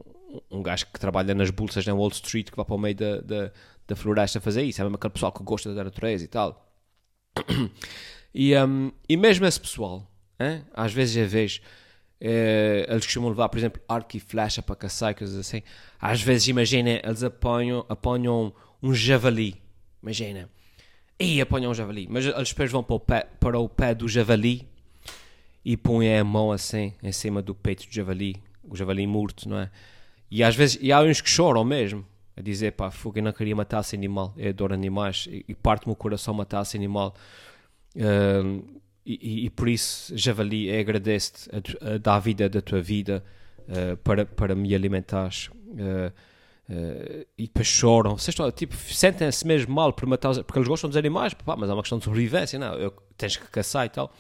um 0.50 0.62
gajo 0.62 0.88
que 0.88 1.00
trabalha 1.00 1.34
nas 1.34 1.50
bolsas 1.50 1.86
na 1.86 1.94
Wall 1.94 2.10
Street 2.10 2.50
que 2.50 2.56
vai 2.56 2.66
para 2.66 2.76
o 2.76 2.78
meio 2.78 2.96
da, 2.96 3.22
da, 3.22 3.52
da 3.88 3.96
floresta 3.96 4.40
fazer 4.42 4.64
isso. 4.64 4.82
É 4.82 4.84
mesmo 4.84 4.96
aquele 4.96 5.14
pessoal 5.14 5.32
que 5.32 5.44
gosta 5.44 5.74
da 5.74 5.84
natureza 5.84 6.24
e 6.24 6.28
tal. 6.28 6.74
E, 8.38 8.54
um, 8.58 8.92
e 9.08 9.16
mesmo 9.16 9.46
esse 9.46 9.58
pessoal, 9.58 10.12
hein? 10.38 10.62
às 10.74 10.92
vezes 10.92 11.16
eu 11.16 11.26
vejo, 11.26 11.62
eh, 12.20 12.86
eles 12.90 13.06
costumam 13.06 13.30
levar, 13.30 13.48
por 13.48 13.58
exemplo, 13.58 13.82
arco 13.88 14.18
e 14.18 14.20
flecha 14.20 14.62
para 14.62 14.76
caçar 14.76 15.16
coisas 15.16 15.38
assim. 15.38 15.64
Às 15.98 16.22
vezes, 16.22 16.50
imagina, 16.50 17.00
eles 17.02 17.24
apanham, 17.24 17.86
apanham 17.88 18.54
um 18.84 18.94
javali. 18.94 19.56
Imagina. 20.04 20.50
E 21.18 21.40
apanham 21.40 21.72
um 21.72 21.74
javali. 21.74 22.08
Mas 22.10 22.26
eles 22.26 22.50
depois 22.50 22.70
vão 22.70 22.84
para 22.84 22.96
o 22.96 23.00
pé, 23.00 23.26
para 23.40 23.58
o 23.58 23.70
pé 23.70 23.96
do 23.96 24.06
javali 24.06 24.68
e 25.64 25.78
põem 25.78 26.18
a 26.18 26.24
mão 26.24 26.52
assim 26.52 26.94
em 27.02 27.14
cima 27.14 27.42
do 27.42 27.56
peito 27.56 27.88
do 27.88 27.94
javali. 27.94 28.36
O 28.64 28.76
javali 28.76 29.08
morto, 29.08 29.48
não 29.48 29.60
é? 29.60 29.72
E 30.30 30.44
às 30.44 30.56
vezes, 30.56 30.78
e 30.82 30.92
há 30.92 31.02
uns 31.02 31.22
que 31.22 31.30
choram 31.30 31.64
mesmo. 31.64 32.06
A 32.38 32.42
dizer, 32.42 32.74
pá, 32.74 32.92
fogo, 32.92 33.20
eu 33.20 33.24
não 33.24 33.32
queria 33.32 33.56
matar 33.56 33.80
esse 33.80 33.96
animal. 33.96 34.34
Eu 34.36 34.50
adoro 34.50 34.74
animais 34.74 35.26
e, 35.30 35.46
e 35.48 35.56
parte-me 35.56 35.94
o 35.94 35.96
coração 35.96 36.34
matar 36.34 36.64
esse 36.64 36.76
animal. 36.76 37.16
E, 39.06 39.46
e, 39.46 39.50
por 39.52 39.70
isso, 39.70 40.18
Javali, 40.18 40.76
agradeço-te 40.76 41.50
a, 41.52 41.94
a, 41.94 41.98
dar 42.00 42.18
vida 42.18 42.50
da 42.50 42.60
tua 42.60 42.82
vida 42.82 43.24
uh, 43.70 43.96
para, 43.98 44.26
para 44.26 44.56
me 44.56 44.74
alimentares. 44.74 45.48
Uh, 45.48 46.12
uh, 46.74 47.26
e 47.38 47.44
depois 47.44 47.68
choram. 47.68 48.18
Vocês 48.18 48.36
tipo, 48.56 48.76
sentem-se 48.76 49.46
mesmo 49.46 49.76
mal 49.76 49.94
por 49.94 50.08
matar, 50.08 50.34
porque 50.44 50.58
eles 50.58 50.68
gostam 50.68 50.90
dos 50.90 50.98
animais, 50.98 51.36
pá, 51.36 51.56
mas 51.56 51.70
é 51.70 51.74
uma 51.74 51.84
questão 51.84 52.00
de 52.00 52.04
sobrevivência, 52.04 52.58
não? 52.58 52.74
Eu, 52.74 52.92
tens 53.16 53.38
que 53.38 53.48
caçar 53.48 53.86
e 53.86 53.90
tal. 53.90 54.12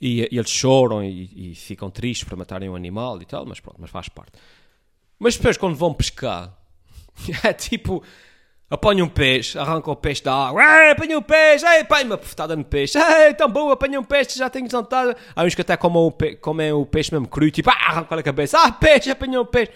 E, 0.00 0.28
e 0.32 0.38
eles 0.38 0.50
choram 0.50 1.04
e, 1.04 1.50
e, 1.50 1.54
ficam 1.54 1.90
tristes 1.90 2.26
por 2.26 2.36
matarem 2.36 2.70
um 2.70 2.74
animal 2.74 3.20
e 3.20 3.26
tal, 3.26 3.44
mas 3.44 3.60
pronto, 3.60 3.76
mas 3.78 3.90
faz 3.90 4.08
parte. 4.08 4.32
Mas 5.18 5.36
depois, 5.36 5.58
quando 5.58 5.76
vão 5.76 5.92
pescar, 5.92 6.56
é 7.44 7.52
tipo 7.52 8.02
apanha 8.70 9.04
um 9.04 9.08
peixe, 9.08 9.58
arranca 9.58 9.90
o 9.90 9.96
peixe 9.96 10.22
da 10.22 10.32
água, 10.32 10.62
apanha 10.92 11.18
um 11.18 11.22
peixe, 11.22 11.66
ei, 11.66 11.82
pai, 11.82 12.04
uma 12.04 12.16
pofetada 12.16 12.54
no 12.54 12.64
peixe, 12.64 12.96
ei, 12.96 13.34
tão 13.34 13.50
bom, 13.50 13.68
apanha 13.70 13.98
um 13.98 14.04
peixe, 14.04 14.38
já 14.38 14.48
tenho 14.48 14.68
vontade. 14.68 15.16
Há 15.34 15.42
uns 15.42 15.56
que 15.56 15.60
até 15.60 15.76
comem 15.76 15.98
o, 15.98 16.10
pe 16.10 16.36
comem 16.36 16.72
o 16.72 16.86
peixe 16.86 17.12
mesmo 17.12 17.26
cru, 17.26 17.50
tipo, 17.50 17.68
ah, 17.68 17.88
arranca 17.88 18.14
a 18.14 18.22
cabeça, 18.22 18.58
ah, 18.58 18.70
peixe, 18.70 19.10
apanhou 19.10 19.42
um 19.42 19.46
peixe. 19.46 19.72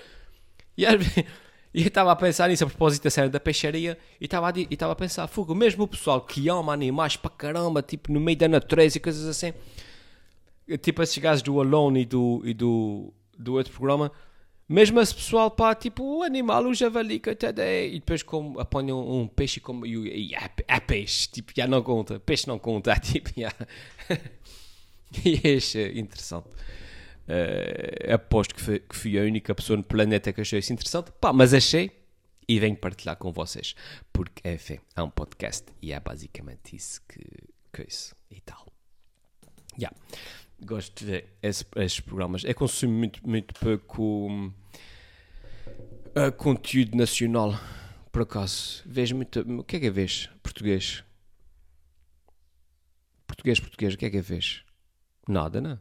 E, 0.79 0.85
e 1.75 1.83
eu 1.83 1.89
estava 1.89 2.13
a 2.13 2.17
pensar 2.17 2.49
nisso 2.49 2.63
a 2.63 2.69
propósito 2.69 3.03
da 3.03 3.11
cena 3.11 3.29
da 3.29 3.41
peixaria 3.41 3.99
e 4.21 4.27
estava 4.27 4.49
a, 4.49 4.53
e 4.57 4.69
estava 4.71 4.93
a 4.93 4.97
pensar, 4.97 5.27
fogo, 5.27 5.57
mesmo 5.57 5.83
o 5.83 5.89
pessoal 5.89 6.21
que 6.21 6.49
ama 6.49 6.73
animais 6.73 7.17
para 7.17 7.33
caramba, 7.33 7.83
tipo, 7.83 8.13
no 8.13 8.21
meio 8.21 8.39
da 8.39 8.47
natureza 8.47 8.97
e 8.97 9.01
coisas 9.01 9.27
assim, 9.27 9.53
tipo 10.81 11.03
esses 11.03 11.17
gajos 11.19 11.43
do 11.43 11.61
Alone 11.61 12.03
e 12.03 12.05
do, 12.05 12.43
e 12.45 12.55
do, 12.55 13.13
do 13.39 13.55
outro 13.55 13.73
programa, 13.73 14.11
mesmo 14.69 15.01
esse 15.01 15.15
pessoal, 15.15 15.51
pá, 15.51 15.75
tipo, 15.75 16.03
o 16.03 16.23
animal, 16.23 16.65
o 16.65 16.75
javali, 16.75 17.21
que 17.21 17.31
até 17.31 17.87
e 17.87 17.99
depois 17.99 18.23
como 18.23 18.59
apanham 18.59 19.07
um 19.07 19.29
peixe 19.29 19.61
como, 19.61 19.85
e, 19.85 20.31
e 20.31 20.35
é, 20.35 20.51
é, 20.67 20.81
peixe, 20.81 21.29
tipo, 21.29 21.53
já 21.55 21.67
não 21.67 21.83
conta, 21.83 22.19
peixe 22.19 22.49
não 22.49 22.59
conta, 22.59 22.95
tipo, 22.97 23.31
já. 23.39 23.53
e 25.25 25.57
achei 25.57 25.99
interessante. 25.99 26.49
Uh, 27.27 28.13
aposto 28.13 28.55
que, 28.55 28.61
foi, 28.61 28.79
que 28.81 28.95
fui 28.95 29.19
a 29.19 29.23
única 29.23 29.55
pessoa 29.55 29.79
no 29.79 29.83
planeta 29.83 30.33
que 30.33 30.41
achei 30.41 30.59
isso 30.59 30.73
interessante, 30.73 31.11
pá, 31.21 31.33
mas 31.33 31.55
achei 31.55 31.91
e 32.47 32.61
venho 32.61 32.77
partilhar 32.77 33.17
com 33.17 33.33
vocês, 33.33 33.75
porque, 34.13 34.47
enfim, 34.47 34.79
é 34.95 35.03
um 35.03 35.09
podcast 35.09 35.65
e 35.81 35.93
é 35.93 36.01
basicamente 36.01 36.77
isso 36.77 37.01
que, 37.09 37.25
que 37.73 37.83
é 37.83 37.87
isso 37.87 38.15
e 38.31 38.41
tal. 38.41 38.67
Yeah 39.79 39.97
gosto 40.65 40.99
de 40.99 41.11
ver 41.11 41.37
esses, 41.43 41.65
esses 41.77 42.01
programas. 42.01 42.45
Eu 42.45 42.55
consumo 42.55 42.93
muito, 42.93 43.29
muito 43.29 43.55
pouco 43.55 44.29
uh, 44.29 46.33
conteúdo 46.37 46.97
nacional, 46.97 47.59
por 48.11 48.23
acaso. 48.23 48.83
Vejo 48.87 49.17
muito. 49.17 49.41
O 49.41 49.65
que 49.65 49.77
é 49.77 49.81
que 49.81 49.87
é 49.87 49.91
vês? 49.91 50.31
Português. 50.43 51.05
Português, 53.27 53.61
português, 53.61 53.95
o 53.95 53.99
que 53.99 54.07
é 54.07 54.11
que 54.11 54.19
é 54.19 54.23
vês? 54.23 54.63
Nada, 55.29 55.61
não? 55.61 55.79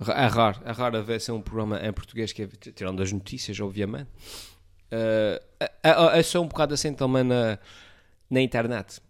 É 0.00 0.26
raro, 0.26 0.60
é 0.64 0.72
raro 0.72 1.04
ver 1.04 1.20
se 1.20 1.30
é 1.30 1.34
um 1.34 1.40
programa 1.40 1.78
em 1.78 1.92
português 1.92 2.32
que 2.32 2.42
é, 2.42 2.46
tirando 2.46 3.02
as 3.02 3.12
notícias, 3.12 3.58
obviamente. 3.60 4.08
Uh, 4.92 5.40
é, 5.60 5.72
é, 5.82 6.18
é 6.18 6.22
só 6.22 6.40
um 6.40 6.48
bocado 6.48 6.74
assim 6.74 6.92
também 6.92 7.24
na, 7.24 7.58
na 8.28 8.40
internet. 8.40 9.00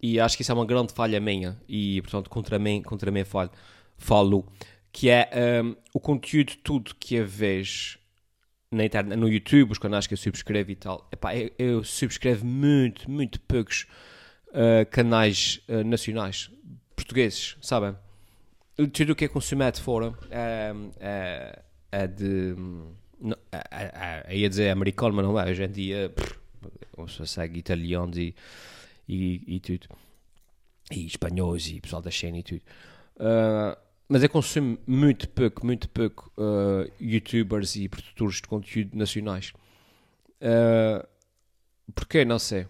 E 0.00 0.20
acho 0.20 0.36
que 0.36 0.42
isso 0.42 0.52
é 0.52 0.54
uma 0.54 0.66
grande 0.66 0.92
falha 0.92 1.20
minha, 1.20 1.60
e 1.68 2.00
portanto 2.02 2.30
contra 2.30 2.58
mim, 2.58 2.82
contra 2.82 3.10
mim 3.10 3.24
falo, 3.24 3.50
falo 3.96 4.46
que 4.92 5.10
é 5.10 5.28
um, 5.64 5.76
o 5.92 6.00
conteúdo 6.00 6.54
tudo 6.62 6.94
que 6.94 7.16
eu 7.16 7.26
vejo 7.26 7.98
na 8.70 8.84
internet, 8.84 9.18
no 9.18 9.28
YouTube, 9.28 9.72
os 9.72 9.78
canais 9.78 10.06
que 10.06 10.14
eu 10.14 10.18
subscrevo 10.18 10.70
e 10.70 10.76
tal, 10.76 11.08
epá, 11.10 11.34
eu, 11.34 11.50
eu 11.58 11.84
subscrevo 11.84 12.44
muito, 12.44 13.10
muito 13.10 13.40
poucos 13.40 13.86
uh, 14.48 14.88
canais 14.90 15.60
uh, 15.68 15.84
nacionais, 15.84 16.50
portugueses, 16.94 17.56
sabem? 17.60 17.96
Tudo 18.92 19.12
o 19.12 19.16
que 19.16 19.24
é 19.24 19.28
consumido 19.28 19.72
de 19.72 19.80
fora 19.80 20.14
é, 20.30 20.72
é, 21.00 21.62
é 21.90 22.06
de. 22.06 22.54
Não, 23.20 23.36
é, 23.50 23.64
é, 23.72 24.24
é, 24.28 24.36
ia 24.36 24.48
dizer 24.48 24.70
americano, 24.70 25.14
mas 25.14 25.24
não 25.24 25.40
é. 25.40 25.50
Hoje 25.50 25.64
em 25.64 25.70
dia, 25.70 26.12
pff, 26.14 27.26
segue 27.26 27.58
italianos 27.58 28.16
e 28.16 28.36
e, 29.08 29.42
e 29.46 29.60
tudo. 29.60 29.88
E 30.90 31.06
espanhóis 31.06 31.66
e 31.68 31.80
pessoal 31.80 32.02
da 32.02 32.10
cena 32.10 32.38
e 32.38 32.42
tudo. 32.42 32.62
Uh, 33.16 33.76
mas 34.08 34.22
eu 34.22 34.30
consumo 34.30 34.78
muito 34.86 35.28
pouco, 35.28 35.66
muito 35.66 35.88
pouco 35.88 36.32
uh, 36.36 36.90
youtubers 37.00 37.76
e 37.76 37.88
produtores 37.88 38.36
de 38.36 38.42
conteúdo 38.42 38.96
nacionais. 38.96 39.52
Uh, 40.40 41.06
porquê? 41.94 42.24
Não 42.24 42.38
sei. 42.38 42.66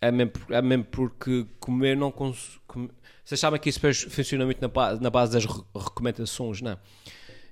É 0.00 0.12
mesmo, 0.12 0.32
é 0.50 0.62
mesmo 0.62 0.84
porque 0.84 1.46
comer 1.58 1.96
não 1.96 2.12
consumo. 2.12 2.90
Vocês 3.24 3.40
sabem 3.40 3.60
que 3.60 3.68
isso 3.68 3.80
funciona 4.10 4.44
muito 4.44 4.60
na 4.60 4.68
base, 4.68 5.02
na 5.02 5.10
base 5.10 5.32
das 5.32 5.44
re 5.44 5.62
recomendações, 5.74 6.62
não 6.62 6.72
é? 6.72 6.78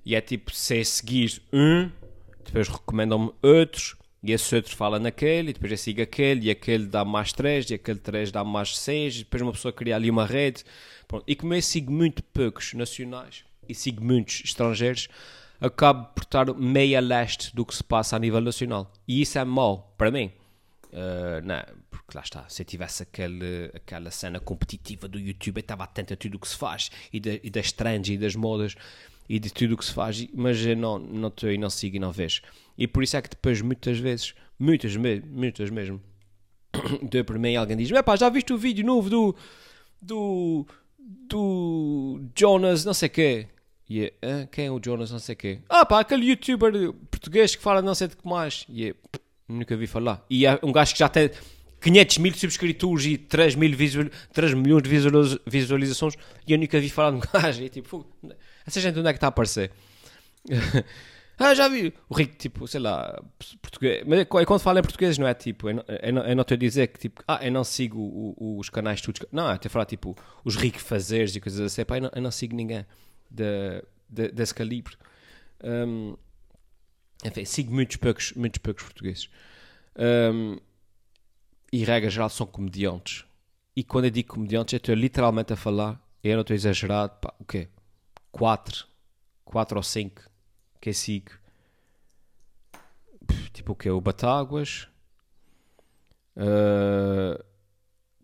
E 0.04 0.14
é 0.14 0.20
tipo, 0.20 0.54
se 0.54 0.78
é 0.78 0.84
seguir 0.84 1.42
um, 1.52 1.90
depois 2.44 2.68
recomendam-me 2.68 3.32
outros, 3.42 3.96
e 4.26 4.32
esse 4.32 4.54
outro 4.54 4.74
fala 4.74 4.98
naquele, 4.98 5.50
e 5.50 5.52
depois 5.52 5.70
eu 5.70 5.78
sigo 5.78 6.02
aquele, 6.02 6.46
e 6.46 6.50
aquele 6.50 6.86
dá 6.86 7.04
mais 7.04 7.32
3, 7.32 7.70
e 7.70 7.74
aquele 7.74 7.98
3 7.98 8.32
dá 8.32 8.42
mais 8.42 8.76
6, 8.76 9.16
e 9.16 9.18
depois 9.20 9.42
uma 9.42 9.52
pessoa 9.52 9.72
cria 9.72 9.96
ali 9.96 10.10
uma 10.10 10.26
rede. 10.26 10.64
Pronto. 11.06 11.24
E 11.26 11.36
como 11.36 11.54
eu 11.54 11.62
sigo 11.62 11.92
muito 11.92 12.22
poucos 12.22 12.74
nacionais 12.74 13.44
e 13.68 13.74
sigo 13.74 14.04
muitos 14.04 14.42
estrangeiros, 14.44 15.08
acabo 15.60 16.06
por 16.14 16.22
estar 16.22 16.52
meia 16.54 17.00
leste 17.00 17.54
do 17.54 17.64
que 17.64 17.74
se 17.74 17.84
passa 17.84 18.16
a 18.16 18.18
nível 18.18 18.40
nacional. 18.40 18.92
E 19.06 19.20
isso 19.20 19.38
é 19.38 19.44
mau 19.44 19.94
para 19.96 20.10
mim. 20.10 20.32
Uh, 20.86 21.44
não, 21.44 21.62
porque 21.90 22.16
lá 22.16 22.22
está, 22.22 22.48
se 22.48 22.62
eu 22.62 22.66
tivesse 22.66 23.02
aquele, 23.02 23.70
aquela 23.74 24.10
cena 24.10 24.40
competitiva 24.40 25.08
do 25.08 25.18
YouTube, 25.18 25.58
eu 25.58 25.60
estava 25.60 25.84
atento 25.84 26.14
a 26.14 26.16
tudo 26.16 26.36
o 26.36 26.38
que 26.38 26.48
se 26.48 26.56
faz, 26.56 26.90
e, 27.12 27.20
de, 27.20 27.40
e 27.42 27.50
das 27.50 27.72
trends 27.72 28.14
e 28.14 28.16
das 28.18 28.34
modas, 28.34 28.74
e 29.28 29.38
de 29.38 29.52
tudo 29.52 29.74
o 29.74 29.76
que 29.76 29.84
se 29.84 29.92
faz, 29.92 30.26
mas 30.32 30.64
eu 30.64 30.76
não 30.76 30.98
estou 31.28 31.48
não 31.48 31.54
e 31.54 31.58
não 31.58 31.70
sigo 31.70 31.96
e 31.96 31.98
não 31.98 32.12
vejo. 32.12 32.42
E 32.78 32.86
por 32.86 33.02
isso 33.02 33.16
é 33.16 33.22
que 33.22 33.30
depois, 33.30 33.60
muitas 33.60 33.98
vezes, 33.98 34.34
muitas, 34.58 34.94
muitas 34.96 35.70
mesmo, 35.70 36.00
deu 37.02 37.24
para 37.24 37.38
mim 37.38 37.56
alguém 37.56 37.76
diz: 37.76 37.90
pá, 38.02 38.16
já 38.16 38.28
viste 38.28 38.52
o 38.52 38.58
vídeo 38.58 38.84
novo 38.84 39.08
do. 39.08 39.36
do. 40.00 40.66
do. 40.98 42.20
Jonas, 42.34 42.84
não 42.84 42.94
sei 42.94 43.08
quê. 43.08 43.46
E 43.88 44.12
é, 44.20 44.48
quem 44.50 44.66
é 44.66 44.70
o 44.70 44.80
Jonas, 44.84 45.12
não 45.12 45.18
sei 45.20 45.36
quê? 45.36 45.60
Ah, 45.68 45.86
pá, 45.86 46.00
aquele 46.00 46.26
youtuber 46.26 46.92
português 47.10 47.54
que 47.54 47.62
fala 47.62 47.80
não 47.80 47.94
sei 47.94 48.08
de 48.08 48.16
que 48.16 48.26
mais. 48.26 48.66
E 48.68 48.88
é, 48.88 48.94
nunca 49.48 49.76
vi 49.76 49.86
falar. 49.86 50.24
E 50.28 50.44
é 50.44 50.58
um 50.62 50.72
gajo 50.72 50.92
que 50.92 50.98
já 50.98 51.08
tem 51.08 51.30
500 51.80 52.18
mil 52.18 52.34
subscritores 52.34 53.06
e 53.06 53.16
3, 53.16 53.54
mil 53.54 53.76
visual, 53.76 54.06
3 54.32 54.54
milhões 54.54 54.82
de 54.82 55.40
visualizações. 55.46 56.14
E 56.46 56.52
eu 56.52 56.58
nunca 56.58 56.80
vi 56.80 56.90
falar 56.90 57.12
de 57.12 57.16
um 57.18 57.20
gajo. 57.32 57.62
E 57.62 57.68
tipo, 57.68 58.04
essa 58.66 58.80
gente 58.80 58.98
onde 58.98 59.08
é 59.08 59.12
que 59.12 59.18
está 59.18 59.28
a 59.28 59.30
aparecer? 59.30 59.70
Ah, 61.38 61.54
já 61.54 61.68
vi. 61.68 61.92
O 62.08 62.14
rico, 62.14 62.34
tipo, 62.36 62.66
sei 62.66 62.80
lá, 62.80 63.22
português. 63.60 64.02
Mas 64.06 64.20
é 64.20 64.24
quando 64.24 64.58
fala 64.58 64.80
em 64.80 64.82
português, 64.82 65.18
não 65.18 65.26
é 65.26 65.34
tipo. 65.34 65.68
Eu 65.68 65.74
não, 65.74 66.34
não 66.34 66.42
estou 66.42 66.54
a 66.54 66.58
dizer 66.58 66.86
que, 66.88 66.98
tipo, 66.98 67.22
ah, 67.28 67.38
eu 67.42 67.52
não 67.52 67.62
sigo 67.62 68.00
o, 68.00 68.58
os 68.58 68.70
canais 68.70 69.00
todos. 69.02 69.20
Não, 69.30 69.50
é 69.50 69.54
até 69.54 69.68
falar, 69.68 69.84
tipo, 69.84 70.16
os 70.44 70.56
ricos 70.56 70.82
fazeres 70.82 71.36
e 71.36 71.40
coisas 71.40 71.60
assim. 71.60 71.84
Pá, 71.84 71.98
eu, 71.98 72.02
não, 72.02 72.10
eu 72.14 72.22
não 72.22 72.30
sigo 72.30 72.56
ninguém 72.56 72.86
de, 73.30 73.82
de, 74.08 74.28
desse 74.32 74.54
calibre. 74.54 74.96
Um, 75.62 76.16
enfim, 77.24 77.44
sigo 77.44 77.72
muitos 77.72 77.96
poucos, 77.96 78.32
muitos 78.32 78.58
poucos 78.58 78.84
portugueses. 78.84 79.28
Um, 79.98 80.58
e 81.70 81.84
regra 81.84 82.08
geral 82.08 82.30
são 82.30 82.46
comediantes. 82.46 83.24
E 83.74 83.84
quando 83.84 84.06
eu 84.06 84.10
digo 84.10 84.34
comediantes, 84.34 84.72
eu 84.72 84.78
estou 84.78 84.94
literalmente 84.94 85.52
a 85.52 85.56
falar, 85.56 86.00
eu 86.24 86.34
não 86.34 86.40
estou 86.40 86.54
exagerado, 86.54 87.14
pá, 87.20 87.34
o 87.38 87.44
quê? 87.44 87.68
Quatro, 88.32 88.86
quatro 89.44 89.76
ou 89.76 89.82
cinco 89.82 90.22
que 90.80 90.90
eu 90.90 90.94
sigo. 90.94 91.30
Tipo 93.52 93.72
o 93.72 93.76
quê? 93.76 93.90
O 93.90 94.00
Batáguas, 94.00 94.88
uh, 96.36 97.42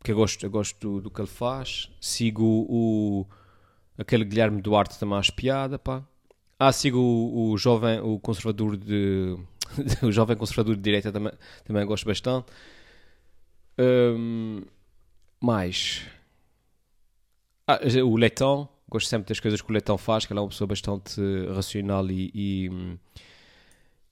que 0.05 0.13
eu 0.13 0.17
gosto, 0.17 0.45
eu 0.45 0.51
gosto 0.51 0.79
do, 0.79 1.01
do, 1.03 1.11
que 1.11 1.21
ele 1.21 1.29
faz. 1.29 1.91
Sigo 2.01 2.67
o, 2.69 3.27
aquele 3.97 4.25
Guilherme 4.25 4.61
Duarte 4.61 4.99
também 4.99 5.19
às 5.19 5.31
piada, 5.31 5.79
pá. 5.79 6.07
Ah, 6.59 6.73
sigo 6.73 6.99
o, 6.99 7.51
o 7.51 7.59
jovem, 7.59 8.01
o 8.01 8.19
conservador 8.21 8.77
de, 8.77 9.37
o 10.03 10.13
jovem 10.13 10.37
conservador 10.37 10.77
de 10.77 10.83
direita 10.83 11.11
também, 11.11 11.33
também 11.65 11.87
gosto 11.87 12.07
bastante. 12.07 12.53
Um, 13.79 14.63
mais. 15.41 16.07
Ah, 17.67 17.81
o 18.05 18.17
Leitão, 18.17 18.69
gosto 18.93 19.09
sempre 19.09 19.29
das 19.29 19.41
coisas 19.41 19.63
que 19.63 19.71
o 19.71 19.73
Leitão 19.73 19.97
faz, 19.97 20.27
que 20.27 20.33
ele 20.33 20.39
é 20.39 20.43
uma 20.43 20.49
pessoa 20.49 20.69
bastante 20.69 21.21
racional 21.55 22.09
e. 22.11 22.31
e, 22.35 22.99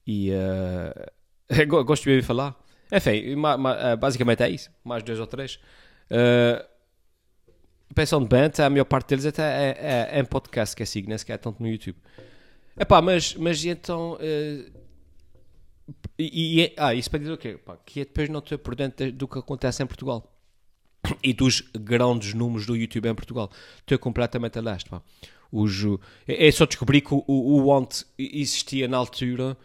e 0.06 0.30
uh, 1.60 1.84
gosto 1.84 2.04
de 2.04 2.10
ouvir 2.10 2.22
falar. 2.22 2.56
Enfim, 2.92 3.34
ah, 3.44 3.96
basicamente 3.96 4.42
é 4.42 4.50
isso. 4.50 4.70
Mais 4.82 5.02
dois 5.02 5.20
ou 5.20 5.26
três. 5.26 5.60
Uh, 6.10 6.64
pensando 7.94 8.26
bem, 8.26 8.50
a 8.64 8.70
maior 8.70 8.84
parte 8.84 9.08
deles 9.08 9.26
até 9.26 9.42
é, 9.42 9.76
é, 9.78 10.18
é 10.18 10.20
em 10.20 10.24
podcast 10.24 10.74
que 10.74 10.82
é 10.82 10.86
sigo, 10.86 11.08
nem 11.08 11.18
sequer 11.18 11.34
é 11.34 11.38
tanto 11.38 11.62
no 11.62 11.68
YouTube. 11.68 11.98
Epá, 12.78 13.02
mas, 13.02 13.34
mas 13.34 13.64
então. 13.64 14.14
Uh, 14.14 14.80
e, 16.18 16.62
e, 16.62 16.74
ah, 16.76 16.94
isso 16.94 17.10
para 17.10 17.18
dizer 17.18 17.32
o 17.32 17.38
quê? 17.38 17.58
Que 17.84 18.00
é 18.00 18.04
depois 18.04 18.28
não 18.28 18.38
estou 18.38 18.58
por 18.58 18.74
dentro 18.74 19.10
do 19.12 19.28
que 19.28 19.38
acontece 19.38 19.82
em 19.82 19.86
Portugal 19.86 20.29
e 21.22 21.32
dos 21.32 21.62
grandes 21.78 22.34
números 22.34 22.66
do 22.66 22.76
YouTube 22.76 23.08
em 23.08 23.14
Portugal. 23.14 23.50
Estou 23.78 23.98
completamente 23.98 24.58
a 24.58 24.62
leste. 24.62 24.88
Pá. 24.88 25.02
Os, 25.52 25.82
é 26.28 26.50
só 26.52 26.64
descobri 26.64 27.00
que 27.00 27.12
o, 27.12 27.24
o 27.26 27.66
Want 27.66 28.04
existia 28.16 28.86
na 28.86 28.96
altura 28.96 29.56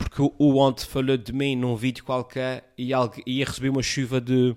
porque 0.00 0.22
o 0.22 0.54
Want 0.54 0.84
falou 0.84 1.16
de 1.16 1.32
mim 1.32 1.54
num 1.54 1.76
vídeo 1.76 2.02
qualquer 2.04 2.72
e 2.76 2.90
ia 3.26 3.44
receber 3.44 3.68
uma 3.68 3.82
chuva 3.82 4.18
de, 4.20 4.54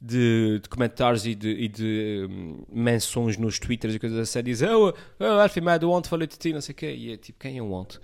de, 0.00 0.58
de 0.62 0.68
comentários 0.70 1.26
e 1.26 1.34
de, 1.34 1.50
e 1.50 1.68
de 1.68 2.26
um, 2.28 2.64
menções 2.72 3.36
nos 3.36 3.58
Twitters 3.58 3.94
e 3.94 3.98
coisas 3.98 4.18
assim. 4.18 4.42
Diz, 4.42 4.62
oh, 4.62 4.94
oh 5.18 5.24
Alfie 5.24 5.60
Mad, 5.60 5.82
o 5.82 5.90
Want 5.90 6.06
falou 6.06 6.26
de 6.26 6.38
ti, 6.38 6.52
não 6.52 6.62
sei 6.62 6.72
o 6.72 6.76
quê. 6.76 6.94
E 6.94 7.12
é 7.12 7.16
tipo, 7.18 7.38
quem 7.38 7.58
é 7.58 7.62
o 7.62 7.70
Want? 7.70 7.96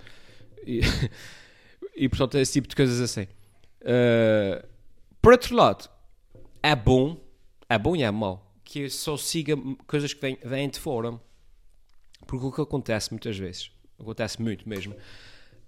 E, 0.65 0.81
e 1.97 2.07
portanto, 2.07 2.37
é 2.37 2.41
esse 2.41 2.53
tipo 2.53 2.67
de 2.67 2.75
coisas 2.75 3.01
assim. 3.01 3.27
Uh, 3.81 4.65
por 5.19 5.31
outro 5.31 5.55
lado, 5.55 5.89
é 6.61 6.75
bom, 6.75 7.17
é 7.69 7.77
bom 7.77 7.95
e 7.95 8.03
é 8.03 8.11
mau 8.11 8.47
que 8.67 8.89
só 8.89 9.15
siga 9.15 9.55
coisas 9.87 10.13
que 10.13 10.19
vêm, 10.19 10.37
vêm 10.43 10.69
de 10.69 10.77
fora. 10.77 11.17
Porque 12.25 12.45
o 12.45 12.51
que 12.51 12.61
acontece 12.61 13.11
muitas 13.11 13.37
vezes, 13.37 13.71
acontece 13.97 14.41
muito 14.41 14.67
mesmo, 14.67 14.93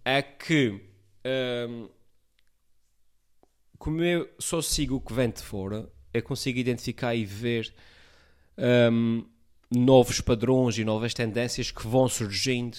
é 0.03 0.21
que 0.21 0.81
um, 1.69 1.87
como 3.77 4.03
eu 4.03 4.29
só 4.37 4.61
sigo 4.61 4.97
o 4.97 5.01
que 5.01 5.13
vem 5.13 5.29
de 5.29 5.41
fora, 5.41 5.89
eu 6.13 6.21
consigo 6.21 6.59
identificar 6.59 7.15
e 7.15 7.23
ver 7.23 7.73
um, 8.91 9.25
novos 9.71 10.19
padrões 10.19 10.77
e 10.77 10.83
novas 10.83 11.13
tendências 11.13 11.71
que 11.71 11.87
vão 11.87 12.09
surgindo 12.09 12.75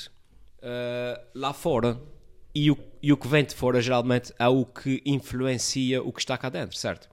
uh, 0.59 1.27
lá 1.35 1.55
fora 1.55 1.99
e 2.55 2.71
o, 2.71 2.77
e 3.03 3.11
o 3.11 3.17
que 3.17 3.29
vem 3.29 3.45
de 3.45 3.55
fora 3.55 3.81
geralmente 3.81 4.35
é 4.39 4.49
o 4.49 4.67
que 4.67 5.01
influencia 5.07 6.03
o 6.03 6.13
que 6.13 6.21
está 6.21 6.37
cá 6.37 6.51
dentro, 6.51 6.77
certo? 6.77 7.09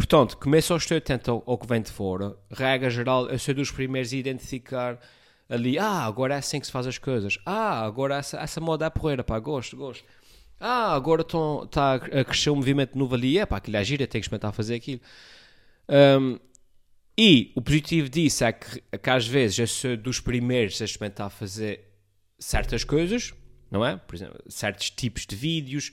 Portanto, 0.00 0.38
começo 0.38 0.72
a 0.72 0.78
estar 0.78 0.96
atento 0.96 1.30
ao, 1.30 1.42
ao 1.46 1.58
que 1.58 1.66
vem 1.66 1.82
de 1.82 1.90
fora, 1.90 2.34
regra 2.50 2.88
geral, 2.88 3.28
eu 3.28 3.38
sou 3.38 3.52
dos 3.52 3.70
primeiros 3.70 4.14
a 4.14 4.16
identificar 4.16 4.98
ali, 5.46 5.78
ah, 5.78 6.06
agora 6.06 6.36
é 6.36 6.38
assim 6.38 6.58
que 6.58 6.64
se 6.64 6.72
faz 6.72 6.86
as 6.86 6.96
coisas, 6.96 7.38
ah, 7.44 7.84
agora 7.84 8.16
essa, 8.16 8.38
essa 8.38 8.62
moda 8.62 8.86
é 8.86 8.90
porreira, 8.90 9.22
pá, 9.22 9.38
gosto, 9.38 9.76
gosto. 9.76 10.02
Ah, 10.58 10.94
agora 10.94 11.20
está 11.20 11.96
a 11.96 12.24
crescer 12.24 12.48
um 12.48 12.56
movimento 12.56 12.96
novo 12.96 13.14
ali, 13.14 13.36
é 13.36 13.44
pá, 13.44 13.58
aquilo 13.58 13.76
é 13.76 13.84
gira, 13.84 14.06
tenho 14.06 14.22
que 14.22 14.24
experimentar 14.24 14.54
fazer 14.54 14.76
aquilo. 14.76 15.02
Um, 15.86 16.38
e 17.16 17.52
o 17.54 17.60
positivo 17.60 18.08
disso 18.08 18.42
é 18.44 18.52
que, 18.54 18.80
que 18.80 19.10
às 19.10 19.26
vezes 19.26 19.58
eu 19.58 19.66
sou 19.66 19.98
dos 19.98 20.18
primeiros 20.18 20.80
a 20.80 20.86
experimentar 20.86 21.28
fazer 21.28 21.92
certas 22.38 22.84
coisas, 22.84 23.34
não 23.70 23.84
é? 23.84 23.98
Por 23.98 24.14
exemplo, 24.14 24.40
certos 24.48 24.88
tipos 24.88 25.26
de 25.26 25.36
vídeos, 25.36 25.92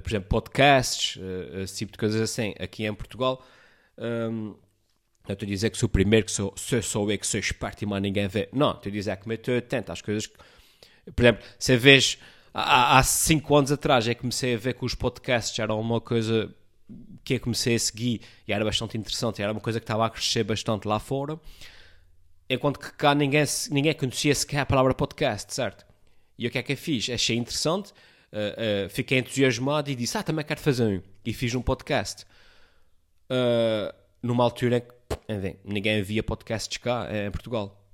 por 0.00 0.10
exemplo, 0.10 0.28
podcasts, 0.28 1.16
uh, 1.16 1.60
esse 1.60 1.76
tipo 1.76 1.92
de 1.92 1.98
coisas 1.98 2.20
assim, 2.20 2.54
aqui 2.58 2.84
em 2.84 2.94
Portugal. 2.94 3.44
Um, 3.98 4.54
não 5.26 5.32
estou 5.32 5.46
a 5.46 5.48
dizer 5.48 5.70
que 5.70 5.78
sou 5.78 5.88
o 5.88 5.90
primeiro, 5.90 6.26
que 6.26 6.32
sou, 6.32 6.54
sou, 6.56 6.80
sou 6.82 7.10
eu 7.10 7.18
que 7.18 7.26
sou 7.26 7.40
esperto 7.40 7.82
e 7.82 7.86
mais 7.86 8.02
ninguém 8.02 8.28
vê. 8.28 8.48
Não, 8.52 8.72
estou 8.72 8.90
a 8.90 8.92
dizer 8.92 9.16
que 9.16 9.28
me 9.28 9.34
estou 9.34 9.56
atento 9.56 9.92
às 9.92 10.00
coisas 10.00 10.26
que... 10.26 10.36
Por 11.14 11.22
exemplo, 11.22 11.44
se 11.58 11.76
vês... 11.76 12.18
Há, 12.54 12.98
há 12.98 13.02
cinco 13.02 13.54
anos 13.54 13.70
atrás 13.70 14.08
é 14.08 14.14
que 14.14 14.20
comecei 14.20 14.54
a 14.54 14.58
ver 14.58 14.74
que 14.74 14.84
os 14.84 14.94
podcasts 14.94 15.58
eram 15.58 15.78
uma 15.78 16.00
coisa 16.00 16.54
que 17.24 17.34
eu 17.34 17.40
comecei 17.40 17.74
a 17.74 17.78
seguir 17.78 18.20
e 18.46 18.52
era 18.52 18.64
bastante 18.64 18.96
interessante, 18.96 19.42
era 19.42 19.52
uma 19.52 19.60
coisa 19.60 19.80
que 19.80 19.84
estava 19.84 20.06
a 20.06 20.10
crescer 20.10 20.44
bastante 20.44 20.86
lá 20.86 20.98
fora, 20.98 21.38
enquanto 22.48 22.78
que 22.78 22.92
cá 22.92 23.14
ninguém, 23.14 23.44
ninguém 23.70 23.92
conhecia 23.92 24.34
sequer 24.34 24.60
a 24.60 24.66
palavra 24.66 24.94
podcast, 24.94 25.52
certo? 25.52 25.84
E 26.38 26.46
o 26.46 26.50
que 26.50 26.58
é 26.58 26.62
que 26.62 26.72
eu 26.72 26.76
fiz? 26.76 27.10
Achei 27.10 27.36
interessante, 27.36 27.92
uh, 28.36 28.90
fiquei 28.90 29.18
entusiasmado 29.18 29.90
e 29.90 29.94
disse: 29.94 30.16
Ah, 30.16 30.22
também 30.22 30.44
quero 30.44 30.60
fazer 30.60 30.84
um. 30.84 31.02
E 31.24 31.32
fiz 31.32 31.54
um 31.54 31.62
podcast. 31.62 32.24
Uh, 33.30 33.94
numa 34.22 34.44
altura 34.44 34.78
em 34.78 34.80
que 34.80 34.94
enfim, 35.28 35.56
ninguém 35.64 36.02
via 36.02 36.22
podcasts 36.22 36.76
cá 36.78 37.08
em 37.12 37.30
Portugal. 37.30 37.88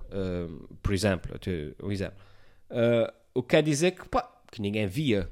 por 0.81 0.93
exemplo, 0.93 1.39
um 1.81 1.91
exemplo. 1.91 2.17
o 3.33 3.41
que 3.41 3.49
quer 3.49 3.63
dizer 3.63 3.91
que, 3.91 4.07
pá, 4.07 4.29
que 4.51 4.61
ninguém 4.61 4.87
via 4.87 5.29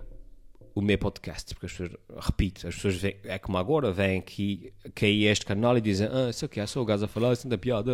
o 0.74 0.82
meu 0.82 0.98
podcast, 0.98 1.54
porque 1.54 1.66
as 1.66 1.72
pessoas, 1.72 1.92
repito, 2.18 2.68
as 2.68 2.76
pessoas 2.76 2.96
vêm, 2.96 3.16
é 3.24 3.38
como 3.38 3.58
agora, 3.58 3.92
vêm 3.92 4.20
aqui, 4.20 4.74
cair 4.96 5.26
este 5.26 5.46
canal 5.46 5.78
e 5.78 5.82
dizem, 5.82 6.08
ah, 6.08 6.30
isso 6.30 6.46
aqui 6.46 6.60
é 6.60 6.66
só 6.66 6.82
o 6.82 6.86
gajo 6.86 7.06
a 7.06 7.08
falar, 7.08 7.34
isso 7.34 7.52
é 7.52 7.58
piada, 7.58 7.92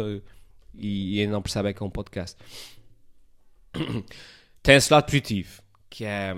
e, 0.73 1.21
e 1.21 1.27
não 1.27 1.41
percebem 1.41 1.73
que 1.73 1.81
é 1.81 1.85
um 1.85 1.89
podcast. 1.89 2.37
tem 4.61 4.75
esse 4.75 4.93
lado 4.93 5.05
positivo, 5.05 5.61
que 5.89 6.05
é, 6.05 6.35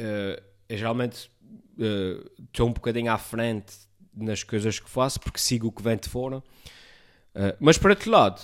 uh, 0.00 0.42
geralmente 0.70 1.30
uh, 1.78 2.30
estou 2.44 2.68
um 2.68 2.72
bocadinho 2.72 3.10
à 3.10 3.18
frente 3.18 3.74
nas 4.14 4.42
coisas 4.42 4.78
que 4.78 4.90
faço, 4.90 5.20
porque 5.20 5.38
sigo 5.38 5.68
o 5.68 5.72
que 5.72 5.82
vem 5.82 5.96
de 5.96 6.08
fora. 6.08 6.38
Uh, 6.38 7.54
mas 7.60 7.78
por 7.78 7.90
outro 7.90 8.10
lado, 8.10 8.40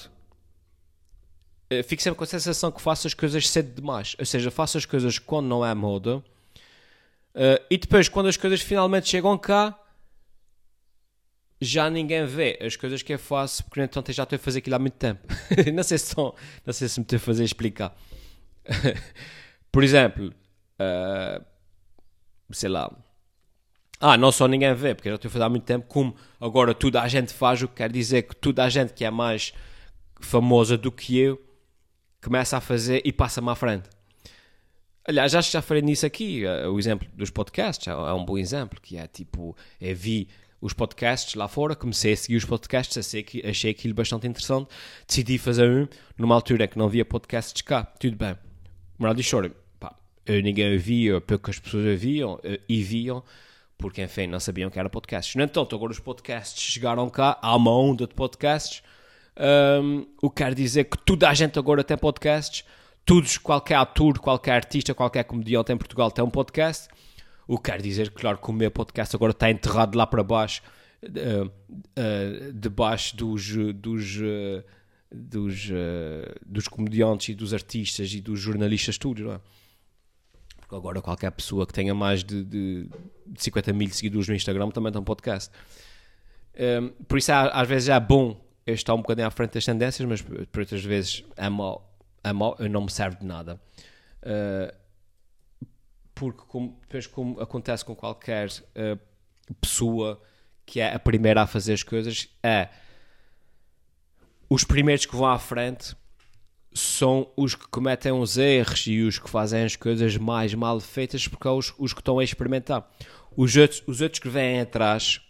uh, 1.72 1.82
fico 1.84 2.02
sempre 2.02 2.18
com 2.18 2.24
a 2.24 2.26
sensação 2.26 2.70
que 2.70 2.80
faço 2.80 3.06
as 3.06 3.14
coisas 3.14 3.48
cedo 3.48 3.74
demais. 3.74 4.14
Ou 4.18 4.24
seja, 4.24 4.50
faço 4.50 4.78
as 4.78 4.86
coisas 4.86 5.18
quando 5.18 5.46
não 5.46 5.64
é 5.64 5.74
moda. 5.74 6.18
Uh, 7.34 7.58
e 7.68 7.76
depois, 7.76 8.08
quando 8.08 8.28
as 8.28 8.36
coisas 8.36 8.60
finalmente 8.60 9.08
chegam 9.08 9.36
cá, 9.36 9.78
já 11.60 11.90
ninguém 11.90 12.24
vê 12.26 12.58
as 12.62 12.76
coisas 12.76 13.02
que 13.02 13.12
eu 13.12 13.18
faço, 13.18 13.64
porque 13.64 13.80
então 13.80 14.02
já 14.08 14.22
estou 14.22 14.36
a 14.36 14.38
fazer 14.38 14.60
aquilo 14.60 14.76
há 14.76 14.78
muito 14.78 14.94
tempo. 14.94 15.26
não, 15.74 15.82
sei 15.82 15.98
se 15.98 16.06
estão, 16.06 16.34
não 16.64 16.72
sei 16.72 16.88
se 16.88 17.00
me 17.00 17.04
estou 17.04 17.16
a 17.16 17.20
fazer 17.20 17.44
explicar. 17.44 17.96
Por 19.72 19.82
exemplo, 19.82 20.32
uh, 20.80 21.44
sei 22.50 22.68
lá. 22.68 22.90
Ah, 24.00 24.16
não 24.16 24.30
só 24.32 24.46
ninguém 24.46 24.74
vê, 24.74 24.94
porque 24.94 25.08
já 25.08 25.14
estou 25.14 25.28
a 25.28 25.32
fazer 25.32 25.44
há 25.44 25.48
muito 25.48 25.64
tempo, 25.64 25.86
como 25.86 26.14
agora 26.40 26.74
toda 26.74 27.00
a 27.00 27.08
gente 27.08 27.32
faz, 27.32 27.62
o 27.62 27.68
que 27.68 27.76
quer 27.76 27.90
dizer 27.90 28.22
que 28.22 28.36
toda 28.36 28.64
a 28.64 28.68
gente 28.68 28.92
que 28.92 29.04
é 29.04 29.10
mais 29.10 29.52
famosa 30.20 30.76
do 30.76 30.92
que 30.92 31.18
eu 31.18 31.40
começa 32.22 32.56
a 32.56 32.60
fazer 32.60 33.02
e 33.04 33.12
passa-me 33.12 33.50
à 33.50 33.54
frente. 33.54 33.88
Aliás, 35.06 35.34
acho 35.34 35.48
que 35.48 35.52
já 35.52 35.62
falei 35.62 35.82
nisso 35.82 36.06
aqui. 36.06 36.44
Uh, 36.46 36.70
o 36.70 36.78
exemplo 36.78 37.06
dos 37.14 37.30
podcasts 37.30 37.86
é, 37.86 37.90
é 37.90 38.12
um 38.12 38.24
bom 38.24 38.38
exemplo, 38.38 38.80
que 38.80 38.96
é 38.96 39.06
tipo, 39.06 39.56
eu 39.80 39.94
vi 39.94 40.28
os 40.60 40.72
podcasts 40.72 41.34
lá 41.34 41.46
fora, 41.46 41.76
comecei 41.76 42.14
a 42.14 42.16
seguir 42.16 42.36
os 42.36 42.44
podcasts, 42.46 42.96
achei, 42.96 43.42
achei 43.44 43.70
aquilo 43.70 43.92
bastante 43.92 44.26
interessante, 44.26 44.68
decidi 45.06 45.36
fazer 45.36 45.68
um 45.68 45.86
numa 46.16 46.34
altura 46.34 46.64
em 46.64 46.68
que 46.68 46.78
não 46.78 46.86
havia 46.86 47.04
podcasts 47.04 47.60
cá, 47.60 47.84
tudo 47.84 48.16
bem. 48.16 48.34
Moral 48.98 49.14
de 49.14 49.22
pá, 49.22 49.50
ninguém 50.26 50.72
ouvia, 50.72 51.20
poucas 51.20 51.58
pessoas 51.58 51.86
ouviam 51.86 52.40
e 52.68 52.82
viam, 52.82 53.22
porque 53.76 54.02
enfim, 54.02 54.26
não 54.26 54.40
sabiam 54.40 54.70
que 54.70 54.78
era 54.78 54.88
podcasts. 54.88 55.34
No 55.34 55.42
entanto, 55.42 55.74
agora 55.74 55.92
os 55.92 56.00
podcasts 56.00 56.62
chegaram 56.62 57.08
cá, 57.10 57.38
há 57.42 57.54
uma 57.56 57.76
onda 57.76 58.06
de 58.06 58.14
podcasts, 58.14 58.82
um, 59.82 60.06
o 60.22 60.30
que 60.30 60.42
quer 60.42 60.54
dizer 60.54 60.84
que 60.84 60.96
toda 60.98 61.28
a 61.28 61.34
gente 61.34 61.58
agora 61.58 61.82
tem 61.82 61.96
podcasts, 61.96 62.64
todos, 63.04 63.36
qualquer 63.36 63.76
ator, 63.76 64.18
qualquer 64.18 64.52
artista, 64.52 64.94
qualquer 64.94 65.24
comediante 65.24 65.72
em 65.72 65.76
Portugal 65.76 66.10
tem 66.10 66.24
um 66.24 66.30
podcast, 66.30 66.88
o 67.46 67.58
que 67.58 67.70
quer 67.70 67.82
dizer, 67.82 68.10
claro, 68.10 68.38
que 68.38 68.48
o 68.48 68.52
meu 68.52 68.70
podcast 68.70 69.14
agora 69.14 69.32
está 69.32 69.50
enterrado 69.50 69.98
lá 69.98 70.06
para 70.06 70.22
baixo, 70.22 70.62
uh, 71.02 71.46
uh, 71.46 72.52
debaixo 72.52 73.16
dos, 73.16 73.54
dos, 73.74 74.16
uh, 74.16 74.64
dos, 75.12 75.70
dos 76.46 76.68
comediantes 76.68 77.28
e 77.28 77.34
dos 77.34 77.52
artistas 77.52 78.12
e 78.14 78.20
dos 78.20 78.40
jornalistas, 78.40 78.96
tudo, 78.96 79.24
não 79.24 79.32
é? 79.32 79.40
Porque 80.64 80.76
agora 80.76 81.02
qualquer 81.02 81.30
pessoa 81.30 81.66
que 81.66 81.74
tenha 81.74 81.94
mais 81.94 82.24
de, 82.24 82.42
de, 82.42 82.88
de 83.26 83.42
50 83.42 83.72
mil 83.74 83.90
seguidores 83.90 84.28
no 84.28 84.34
Instagram 84.34 84.70
também 84.70 84.90
tem 84.90 85.00
um 85.00 85.04
podcast. 85.04 85.50
Um, 86.58 86.88
por 87.04 87.18
isso, 87.18 87.30
às 87.32 87.68
vezes, 87.68 87.90
é 87.90 88.00
bom 88.00 88.42
eu 88.66 88.72
estar 88.72 88.94
um 88.94 88.98
bocadinho 88.98 89.26
à 89.26 89.30
frente 89.30 89.52
das 89.52 89.64
tendências, 89.64 90.08
mas 90.08 90.22
por 90.22 90.60
outras 90.60 90.82
vezes 90.82 91.22
é 91.36 91.50
mau, 91.50 91.94
é 92.22 92.32
mau 92.32 92.56
não 92.70 92.82
me 92.82 92.90
serve 92.90 93.18
de 93.18 93.26
nada. 93.26 93.60
Uh, 94.22 94.74
porque, 96.14 96.42
como, 96.48 96.78
depois, 96.80 97.06
como 97.06 97.38
acontece 97.40 97.84
com 97.84 97.94
qualquer 97.94 98.48
uh, 98.48 98.98
pessoa 99.60 100.22
que 100.64 100.80
é 100.80 100.94
a 100.94 100.98
primeira 100.98 101.42
a 101.42 101.46
fazer 101.46 101.74
as 101.74 101.82
coisas, 101.82 102.30
é 102.42 102.70
os 104.48 104.64
primeiros 104.64 105.04
que 105.04 105.14
vão 105.14 105.26
à 105.26 105.38
frente 105.38 105.94
são 106.74 107.30
os 107.36 107.54
que 107.54 107.68
cometem 107.68 108.10
os 108.10 108.36
erros 108.36 108.86
e 108.88 109.00
os 109.02 109.18
que 109.18 109.30
fazem 109.30 109.62
as 109.64 109.76
coisas 109.76 110.16
mais 110.16 110.52
mal 110.54 110.80
feitas 110.80 111.28
porque 111.28 111.44
são 111.44 111.56
os, 111.56 111.72
os 111.78 111.92
que 111.92 112.00
estão 112.00 112.18
a 112.18 112.24
experimentar. 112.24 112.90
Os 113.36 113.56
outros, 113.56 113.82
os 113.86 114.00
outros 114.00 114.18
que 114.18 114.28
vêm 114.28 114.60
atrás 114.60 115.20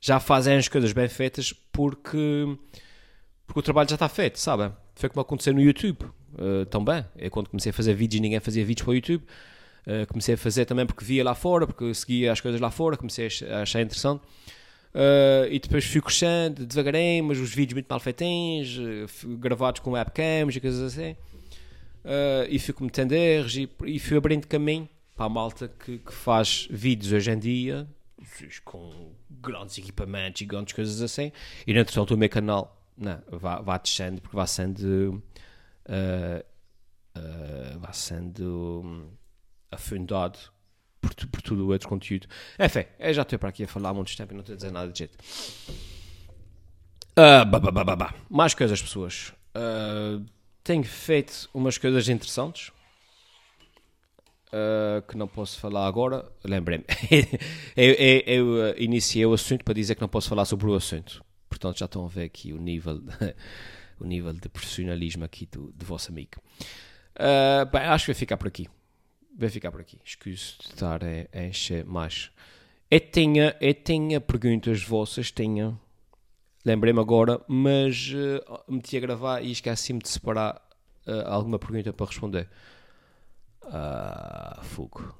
já 0.00 0.20
fazem 0.20 0.56
as 0.56 0.68
coisas 0.68 0.92
bem 0.92 1.08
feitas 1.08 1.52
porque, 1.72 2.56
porque 3.46 3.58
o 3.58 3.62
trabalho 3.62 3.88
já 3.88 3.96
está 3.96 4.08
feito, 4.08 4.38
sabe? 4.38 4.72
Foi 4.94 5.08
como 5.08 5.20
aconteceu 5.20 5.52
no 5.52 5.60
YouTube 5.60 6.04
uh, 6.04 6.66
também. 6.66 7.04
Eu 7.16 7.30
quando 7.30 7.48
comecei 7.48 7.70
a 7.70 7.72
fazer 7.72 7.94
vídeos 7.94 8.18
e 8.18 8.22
ninguém 8.22 8.40
fazia 8.40 8.64
vídeos 8.64 8.84
para 8.84 8.92
o 8.92 8.94
YouTube, 8.94 9.24
uh, 9.86 10.06
comecei 10.06 10.34
a 10.34 10.38
fazer 10.38 10.66
também 10.66 10.86
porque 10.86 11.04
via 11.04 11.24
lá 11.24 11.34
fora, 11.34 11.66
porque 11.66 11.92
seguia 11.94 12.30
as 12.30 12.40
coisas 12.40 12.60
lá 12.60 12.70
fora, 12.70 12.96
comecei 12.96 13.28
a 13.50 13.62
achar 13.62 13.80
interessante. 13.80 14.22
Uh, 14.94 15.48
e 15.50 15.58
depois 15.58 15.86
fui 15.86 16.02
crescendo 16.02 16.66
devagarinho, 16.66 17.24
mas 17.24 17.38
os 17.38 17.54
vídeos 17.54 17.74
muito 17.74 17.88
mal 17.88 17.98
feitinhos, 17.98 18.76
uh, 18.76 19.36
gravados 19.38 19.80
com 19.80 19.92
webcams 19.92 20.54
e 20.54 20.60
coisas 20.60 20.92
assim. 20.92 21.12
Uh, 22.04 22.44
e 22.48 22.58
fui 22.58 22.74
cometendo 22.74 23.12
erros 23.12 23.56
e, 23.56 23.70
e, 23.86 23.98
fui 23.98 24.16
abrindo 24.16 24.46
caminho 24.46 24.88
para 25.16 25.26
a 25.26 25.28
malta 25.28 25.68
que, 25.68 25.98
que, 25.98 26.12
faz 26.12 26.66
vídeos 26.70 27.12
hoje 27.12 27.30
em 27.30 27.38
dia 27.38 27.88
com 28.64 29.12
grandes 29.30 29.78
equipamentos 29.78 30.42
e 30.42 30.44
grandes 30.44 30.74
coisas 30.74 31.00
assim. 31.00 31.32
E 31.66 31.70
entretanto 31.70 32.12
o 32.14 32.18
meu 32.18 32.28
canal 32.28 32.84
não, 32.96 33.22
vai, 33.30 33.62
vai 33.62 33.78
descendo 33.78 34.20
porque 34.20 34.36
vai 34.36 34.46
sendo. 34.46 35.22
vai 37.80 37.92
sendo 37.94 38.82
hum, 38.84 39.08
afundado 39.70 40.38
por, 41.02 41.14
por 41.26 41.42
tudo 41.42 41.66
o 41.66 41.72
outro 41.72 41.88
conteúdo. 41.88 42.28
Enfim, 42.58 42.84
eu 42.98 43.12
já 43.12 43.22
estou 43.22 43.38
para 43.38 43.48
aqui 43.48 43.64
a 43.64 43.68
falar 43.68 43.90
há 43.90 43.94
muito 43.94 44.16
tempo 44.16 44.32
e 44.32 44.34
não 44.34 44.40
estou 44.40 44.54
a 44.54 44.56
dizer 44.56 44.70
nada 44.70 44.90
de 44.90 44.98
jeito. 45.00 45.18
Uh, 47.12 47.44
bah, 47.44 47.58
bah, 47.58 47.84
bah, 47.84 47.96
bah, 47.96 48.14
Mais 48.30 48.54
coisas, 48.54 48.80
pessoas. 48.80 49.32
Uh, 49.54 50.24
tenho 50.64 50.84
feito 50.84 51.50
umas 51.52 51.76
coisas 51.76 52.08
interessantes 52.08 52.68
uh, 54.48 55.02
que 55.06 55.16
não 55.16 55.26
posso 55.26 55.58
falar 55.58 55.86
agora. 55.86 56.24
Lembrei-me. 56.44 56.84
eu, 57.76 57.92
eu, 57.94 58.56
eu 58.58 58.78
iniciei 58.78 59.26
o 59.26 59.34
assunto 59.34 59.64
para 59.64 59.74
dizer 59.74 59.96
que 59.96 60.00
não 60.00 60.08
posso 60.08 60.28
falar 60.28 60.44
sobre 60.44 60.66
o 60.70 60.74
assunto. 60.74 61.22
Portanto, 61.48 61.78
já 61.78 61.84
estão 61.84 62.04
a 62.06 62.08
ver 62.08 62.24
aqui 62.24 62.52
o 62.52 62.58
nível, 62.58 63.02
o 64.00 64.04
nível 64.04 64.32
de 64.32 64.48
profissionalismo 64.48 65.24
aqui 65.24 65.46
do, 65.46 65.72
do 65.72 65.84
vosso 65.84 66.10
amigo. 66.10 66.40
Uh, 67.14 67.66
bem, 67.70 67.82
acho 67.82 68.06
que 68.06 68.12
vai 68.12 68.18
ficar 68.18 68.36
por 68.38 68.48
aqui 68.48 68.68
vai 69.36 69.48
ficar 69.48 69.70
por 69.70 69.80
aqui. 69.80 69.98
Escuso 70.04 70.56
de 70.60 70.66
estar 70.68 71.00
a, 71.04 71.44
encher 71.44 71.84
mais. 71.84 72.30
Eu 72.90 73.00
tinha, 73.00 73.56
eu 73.60 73.74
tinha 73.74 74.20
perguntas 74.20 74.82
vossas, 74.82 75.30
tinha. 75.30 75.78
Lembrei-me 76.64 77.00
agora, 77.00 77.40
mas 77.48 78.12
uh, 78.12 78.72
meti 78.72 78.96
a 78.96 79.00
gravar 79.00 79.42
e 79.42 79.50
esqueci-me 79.50 79.98
de 79.98 80.08
separar 80.08 80.62
uh, 81.06 81.28
alguma 81.28 81.58
pergunta 81.58 81.92
para 81.92 82.06
responder. 82.06 82.48
Ah, 83.64 84.60
fogo. 84.62 85.14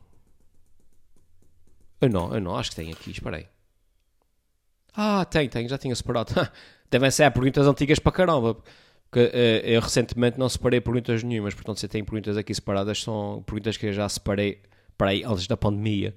Eu 2.00 2.08
não, 2.08 2.34
eu 2.34 2.40
não, 2.40 2.56
acho 2.56 2.70
que 2.70 2.76
tenho 2.76 2.92
aqui, 2.92 3.10
espera 3.10 3.36
aí. 3.36 3.48
Ah, 4.94 5.24
tem, 5.24 5.48
tem, 5.48 5.68
já 5.68 5.78
tinha 5.78 5.94
separado. 5.94 6.32
Devem 6.90 7.10
ser 7.10 7.30
perguntas 7.30 7.66
antigas 7.66 7.98
para 7.98 8.12
caramba 8.12 8.52
uh, 8.52 8.62
eu 9.18 9.80
recentemente 9.80 10.38
não 10.38 10.48
separei 10.48 10.80
perguntas 10.80 11.22
nenhumas, 11.22 11.54
portanto, 11.54 11.78
se 11.78 11.88
tem 11.88 12.04
perguntas 12.04 12.36
aqui 12.36 12.54
separadas, 12.54 13.02
são 13.02 13.42
perguntas 13.44 13.76
que 13.76 13.86
eu 13.86 13.92
já 13.92 14.08
separei 14.08 14.62
para 14.96 15.10
aí 15.10 15.22
antes 15.24 15.46
da 15.46 15.56
pandemia. 15.56 16.14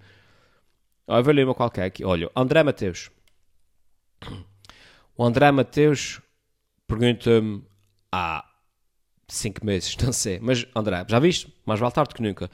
Eu 1.08 1.24
vou 1.24 1.34
ler 1.34 1.46
uma 1.46 1.54
qualquer 1.54 1.84
aqui. 1.84 2.04
Olha, 2.04 2.30
André 2.36 2.64
Mateus. 2.64 3.12
O 5.18 5.24
André 5.24 5.52
Mateus 5.52 6.22
pergunta-me 6.88 7.64
há 8.12 8.46
5 9.28 9.66
meses, 9.66 9.96
não 10.04 10.14
sei, 10.14 10.40
mas 10.40 10.66
André, 10.76 11.06
já 11.08 11.20
viste? 11.20 11.54
Mais 11.66 11.80
vale 11.80 11.94
tarde 11.94 12.14
que 12.14 12.22
nunca. 12.22 12.50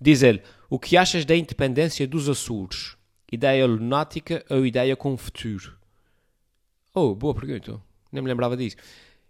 Diz 0.00 0.22
ele: 0.22 0.42
O 0.68 0.78
que 0.78 0.96
achas 0.96 1.24
da 1.24 1.36
independência 1.36 2.06
dos 2.06 2.28
Açores? 2.28 2.96
Ideia 3.30 3.66
lunática 3.66 4.44
ou 4.50 4.66
ideia 4.66 4.96
com 4.96 5.16
futuro? 5.16 5.78
Oh, 6.94 7.14
boa 7.14 7.34
pergunta. 7.34 7.80
Nem 8.10 8.22
me 8.22 8.28
lembrava 8.28 8.56
disso. 8.56 8.76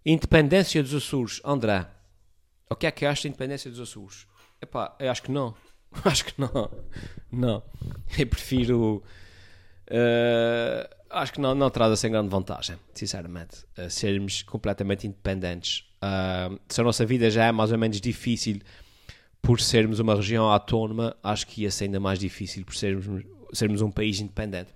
Independência 0.04 0.82
dos 0.82 0.94
Açores, 0.94 1.40
André. 1.44 1.86
O 2.70 2.74
que 2.74 2.86
é 2.86 2.90
que 2.90 3.04
acha 3.04 3.24
da 3.24 3.28
independência 3.28 3.70
dos 3.70 3.80
Açores? 3.80 4.26
Epá, 4.62 4.94
eu 4.98 5.10
acho 5.10 5.22
que 5.22 5.30
não. 5.30 5.54
acho 6.04 6.24
que 6.24 6.40
não. 6.40 6.70
Não. 7.30 7.62
Eu 8.18 8.26
prefiro. 8.26 9.02
Uh, 9.88 10.88
acho 11.10 11.32
que 11.32 11.40
não, 11.40 11.54
não 11.54 11.68
traz 11.68 11.92
assim 11.92 12.10
grande 12.10 12.28
vantagem, 12.28 12.76
sinceramente. 12.94 13.64
Uh, 13.76 13.90
sermos 13.90 14.42
completamente 14.42 15.06
independentes. 15.06 15.84
Uh, 15.96 16.58
se 16.68 16.80
a 16.80 16.84
nossa 16.84 17.04
vida 17.04 17.28
já 17.28 17.46
é 17.46 17.52
mais 17.52 17.72
ou 17.72 17.78
menos 17.78 18.00
difícil 18.00 18.60
por 19.42 19.60
sermos 19.60 19.98
uma 19.98 20.14
região 20.14 20.44
autónoma, 20.46 21.16
acho 21.22 21.46
que 21.46 21.62
ia 21.62 21.70
ser 21.70 21.84
ainda 21.84 22.00
mais 22.00 22.18
difícil 22.18 22.64
por 22.64 22.74
sermos, 22.74 23.24
sermos 23.52 23.82
um 23.82 23.90
país 23.90 24.20
independente. 24.20 24.70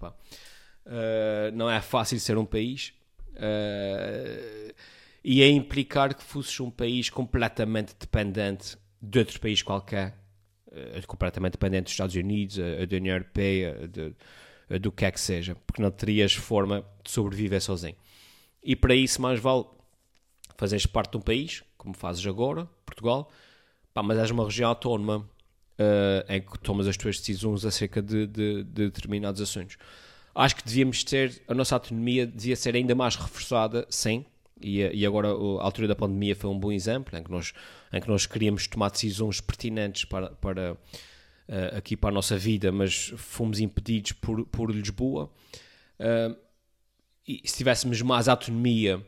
não 1.55 1.71
é 1.71 1.81
fácil 1.81 2.19
ser 2.19 2.37
um 2.37 2.45
país. 2.45 2.93
Uh, 3.37 4.75
e 5.25 5.43
a 5.43 5.49
implicar 5.49 6.15
que 6.15 6.23
fosses 6.23 6.61
um 6.61 6.71
país 6.71 7.09
completamente 7.09 7.97
dependente 7.99 8.77
de 9.01 9.19
outro 9.19 9.41
país 9.41 9.63
qualquer, 9.63 10.15
uh, 10.69 11.07
completamente 11.07 11.53
dependente 11.53 11.85
dos 11.85 11.93
Estados 11.93 12.15
Unidos, 12.15 12.59
uh, 12.59 12.87
da 12.87 12.97
União 12.97 13.15
Europeia, 13.15 13.89
de, 13.89 14.15
uh, 14.71 14.79
do 14.79 14.93
que 14.93 15.07
é 15.07 15.11
que 15.11 15.19
seja, 15.19 15.57
porque 15.67 15.81
não 15.81 15.91
terias 15.91 16.35
forma 16.35 16.85
de 17.03 17.11
sobreviver 17.11 17.63
sozinho. 17.63 17.97
E 18.63 18.77
para 18.77 18.95
isso, 18.95 19.23
mais 19.23 19.41
vale 19.41 19.65
fazeres 20.59 20.85
parte 20.85 21.13
de 21.13 21.17
um 21.17 21.21
país, 21.23 21.65
como 21.79 21.95
fazes 21.95 22.27
agora, 22.27 22.69
Portugal, 22.85 23.31
pá, 23.95 24.03
mas 24.03 24.19
és 24.19 24.31
uma 24.31 24.45
região 24.45 24.69
autónoma 24.69 25.29
em 26.29 26.41
que 26.41 26.57
tomas 26.61 26.87
as 26.87 26.97
tuas 26.97 27.19
decisões 27.19 27.65
acerca 27.65 28.01
de, 28.01 28.29
de, 28.29 28.63
de 28.63 28.91
determinados 28.91 29.41
assuntos. 29.41 29.77
Acho 30.33 30.55
que 30.57 30.65
devíamos 30.65 31.03
ter, 31.03 31.43
a 31.49 31.55
nossa 31.55 31.75
autonomia 31.75 32.27
devia 32.27 32.55
ser 32.55 32.77
ainda 32.77 32.95
mais 32.95 33.17
reforçada, 33.17 33.85
sim, 33.91 34.25
e, 34.65 35.01
e 35.01 35.07
agora 35.07 35.29
a 35.29 35.63
altura 35.63 35.87
da 35.87 35.95
pandemia 35.95 36.35
foi 36.35 36.49
um 36.49 36.59
bom 36.59 36.73
exemplo 36.73 37.17
em 37.19 37.23
que 37.23 37.31
nós, 37.31 37.53
em 37.93 38.01
que 38.01 38.09
nós 38.09 38.25
queríamos 38.25 38.67
tomar 38.67 38.91
decisões 38.91 39.41
pertinentes 39.41 40.07
para, 40.07 40.31
para 40.31 40.73
uh, 40.73 41.77
aqui 41.77 41.97
para 41.97 42.09
a 42.09 42.13
nossa 42.13 42.39
vida, 42.39 42.73
mas 42.73 43.13
fomos 43.17 43.61
impedidos 43.61 44.13
por, 44.13 44.47
por 44.47 44.71
Lisboa. 44.71 45.31
Uh, 46.01 46.35
e 47.29 47.43
se 47.45 47.59
tivéssemos 47.59 48.01
mais 48.01 48.27
autonomia, 48.27 49.05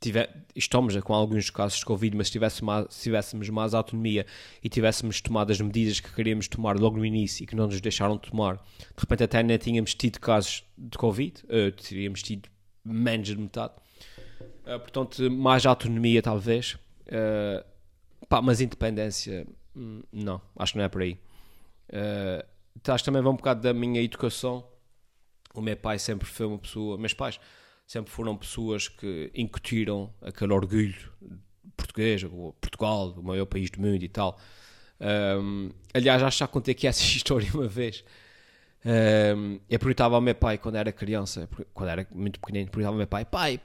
tiver, 0.00 0.46
estamos 0.54 0.96
com 1.00 1.14
alguns 1.14 1.50
casos 1.50 1.80
de 1.80 1.84
Covid, 1.84 2.16
mas 2.16 2.28
se 2.28 2.32
tivéssemos 2.32 2.62
mais, 2.62 2.86
se 2.90 3.02
tivéssemos 3.02 3.48
mais 3.48 3.74
autonomia 3.74 4.24
e 4.62 4.68
tivéssemos 4.68 5.20
tomado 5.20 5.50
as 5.50 5.60
medidas 5.60 5.98
que 5.98 6.12
queríamos 6.12 6.46
tomar 6.46 6.78
logo 6.78 6.96
no 6.96 7.04
início 7.04 7.42
e 7.42 7.46
que 7.46 7.56
não 7.56 7.66
nos 7.66 7.80
deixaram 7.80 8.18
tomar, 8.18 8.56
de 8.56 9.00
repente 9.00 9.24
até 9.24 9.42
nem 9.42 9.58
tínhamos 9.58 9.94
tido 9.94 10.20
casos 10.20 10.64
de 10.78 10.96
Covid, 10.96 11.42
uh, 11.44 11.72
teríamos 11.72 12.22
tido 12.22 12.48
menos 12.84 13.28
de 13.28 13.36
metade. 13.36 13.74
Uh, 14.66 14.78
portanto, 14.78 15.30
mais 15.30 15.66
autonomia, 15.66 16.22
talvez. 16.22 16.74
Uh, 17.06 17.64
pá, 18.28 18.40
mas 18.40 18.60
independência, 18.60 19.46
hum, 19.76 20.02
não. 20.12 20.40
Acho 20.56 20.72
que 20.72 20.78
não 20.78 20.84
é 20.84 20.88
por 20.88 21.02
aí. 21.02 21.18
Uh, 21.88 22.44
acho 22.88 23.04
que 23.04 23.04
também 23.04 23.22
vai 23.22 23.32
um 23.32 23.36
bocado 23.36 23.60
da 23.60 23.72
minha 23.72 24.00
educação. 24.00 24.66
O 25.54 25.60
meu 25.60 25.76
pai 25.76 25.98
sempre 25.98 26.26
foi 26.26 26.46
uma 26.46 26.58
pessoa... 26.58 26.96
Meus 26.96 27.12
pais 27.12 27.38
sempre 27.86 28.10
foram 28.10 28.36
pessoas 28.36 28.88
que 28.88 29.30
incutiram 29.34 30.12
aquele 30.22 30.52
orgulho 30.52 31.12
português, 31.76 32.24
Portugal, 32.60 33.10
o 33.16 33.22
maior 33.22 33.46
país 33.46 33.70
do 33.70 33.80
mundo 33.80 34.02
e 34.02 34.08
tal. 34.08 34.38
Um, 35.00 35.70
aliás, 35.92 36.22
acho 36.22 36.36
que 36.36 36.40
já 36.40 36.46
contei 36.46 36.72
aqui 36.72 36.86
essa 36.88 37.02
história 37.02 37.48
uma 37.52 37.68
vez. 37.68 38.04
Um, 38.84 39.60
eu 39.68 39.78
perguntava 39.78 40.14
ao 40.14 40.20
meu 40.20 40.34
pai 40.34 40.58
quando 40.58 40.76
era 40.76 40.90
criança, 40.90 41.48
quando 41.72 41.88
era 41.88 42.06
muito 42.10 42.40
pequenino, 42.40 42.70
perguntava 42.70 42.94
ao 42.94 42.98
meu 42.98 43.06
pai: 43.06 43.24
Pai, 43.24 43.60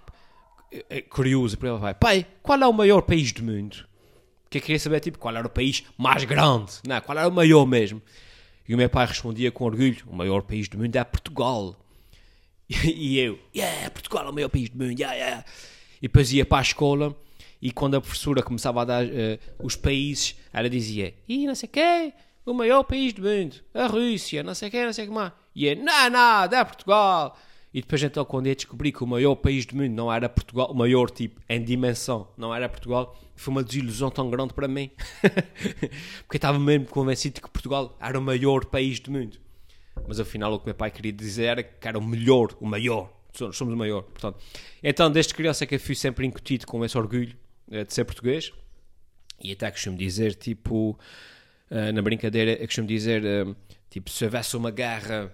é 0.90 1.02
curioso, 1.02 1.58
porque 1.58 1.72
ele 1.72 1.80
vai, 1.80 1.94
pai, 1.94 2.26
qual 2.42 2.62
é 2.62 2.68
o 2.68 2.74
maior 2.74 3.02
país 3.02 3.32
do 3.32 3.44
mundo? 3.44 3.86
Porque 4.44 4.60
eu 4.60 4.62
queria 4.62 4.80
saber, 4.80 5.00
tipo, 5.00 5.18
qual 5.18 5.36
era 5.36 5.46
o 5.46 5.50
país 5.50 5.84
mais 5.98 6.24
grande, 6.24 6.74
não, 6.88 7.02
qual 7.02 7.18
era 7.18 7.28
o 7.28 7.32
maior 7.32 7.66
mesmo. 7.66 8.02
E 8.68 8.74
o 8.74 8.78
meu 8.78 8.90
pai 8.90 9.06
respondia 9.06 9.52
com 9.52 9.66
orgulho, 9.66 10.04
o 10.08 10.16
maior 10.16 10.42
país 10.42 10.68
do 10.68 10.78
mundo 10.78 10.96
é 10.96 11.04
Portugal. 11.04 11.76
E, 12.84 13.18
eu, 13.18 13.40
yeah, 13.56 13.90
Portugal 13.92 14.26
é 14.26 14.30
o 14.30 14.34
maior 14.34 14.50
país 14.50 14.70
do 14.70 14.78
mundo, 14.78 15.00
yeah, 15.00 15.16
yeah. 15.16 15.46
E 16.00 16.02
depois 16.02 16.34
ia 16.34 16.46
para 16.46 16.58
a 16.58 16.62
escola 16.62 17.16
e 17.62 17.72
quando 17.72 17.96
a 17.96 18.02
professora 18.02 18.44
começava 18.44 18.82
a 18.82 18.86
dar 18.86 19.06
uh, 19.06 19.10
os 19.60 19.76
países, 19.76 20.36
ela 20.52 20.70
dizia, 20.70 21.14
e 21.28 21.48
não 21.48 21.56
sei 21.56 21.68
o 21.68 21.72
quê, 21.72 22.14
o 22.46 22.54
maior 22.54 22.84
país 22.84 23.14
do 23.14 23.22
mundo, 23.22 23.56
a 23.74 23.88
Rússia, 23.88 24.44
não 24.44 24.54
sei 24.54 24.68
o 24.68 24.72
quê, 24.72 24.86
não 24.86 24.94
sei 24.94 25.06
o 25.06 25.08
que 25.08 25.14
mais. 25.14 25.32
E 25.56 25.66
eu, 25.66 25.76
não, 25.76 26.10
nada, 26.10 26.58
é 26.58 26.64
Portugal. 26.64 27.38
E 27.74 27.82
depois 27.82 28.02
então 28.02 28.24
quando 28.26 28.48
eu 28.48 28.56
descobri 28.56 28.92
que 28.92 29.04
o 29.04 29.08
maior 29.08 29.36
país 29.36 29.66
do 29.66 29.76
mundo 29.76 29.94
não 29.94 30.12
era 30.12 30.28
Portugal, 30.30 30.72
o 30.72 30.76
maior 30.76 31.10
tipo 31.10 31.42
em 31.48 31.64
dimensão 31.64 32.28
não 32.38 32.54
era 32.54 32.68
Portugal, 32.68 33.16
foi 33.36 33.52
uma 33.52 33.64
desilusão 33.64 34.10
tão 34.10 34.30
grande 34.30 34.54
para 34.54 34.68
mim. 34.68 34.90
Porque 36.26 36.36
eu 36.36 36.38
estava 36.38 36.58
mesmo 36.58 36.88
convencido 36.88 37.36
de 37.36 37.42
que 37.42 37.50
Portugal 37.50 37.96
era 38.00 38.18
o 38.18 38.22
maior 38.22 38.66
país 38.66 39.00
do 39.00 39.12
mundo. 39.12 39.38
Mas 40.08 40.20
afinal 40.20 40.54
o 40.54 40.60
que 40.60 40.66
meu 40.66 40.76
pai 40.76 40.92
queria 40.92 41.12
dizer 41.12 41.46
era 41.46 41.64
que 41.64 41.88
era 41.88 41.98
o 41.98 42.04
melhor, 42.04 42.56
o 42.60 42.66
maior. 42.66 43.14
Somos 43.34 43.74
o 43.74 43.78
maior. 43.78 44.04
Portanto, 44.04 44.40
então 44.82 45.12
desde 45.12 45.34
criança 45.34 45.66
que 45.66 45.76
eu 45.76 45.80
fui 45.80 45.94
sempre 45.94 46.26
incutido 46.26 46.66
com 46.66 46.84
esse 46.84 46.98
orgulho 46.98 47.36
eh, 47.72 47.84
de 47.84 47.94
ser 47.94 48.06
português. 48.06 48.52
E 49.42 49.52
até 49.52 49.70
costumo 49.70 49.98
dizer, 49.98 50.34
tipo, 50.34 50.98
uh, 51.70 51.92
na 51.94 52.02
brincadeira, 52.02 52.54
eu 52.54 52.66
costumo 52.66 52.88
dizer, 52.88 53.24
uh, 53.24 53.56
tipo, 53.90 54.10
se 54.10 54.26
houvesse 54.26 54.58
uma 54.58 54.72
guerra 54.72 55.32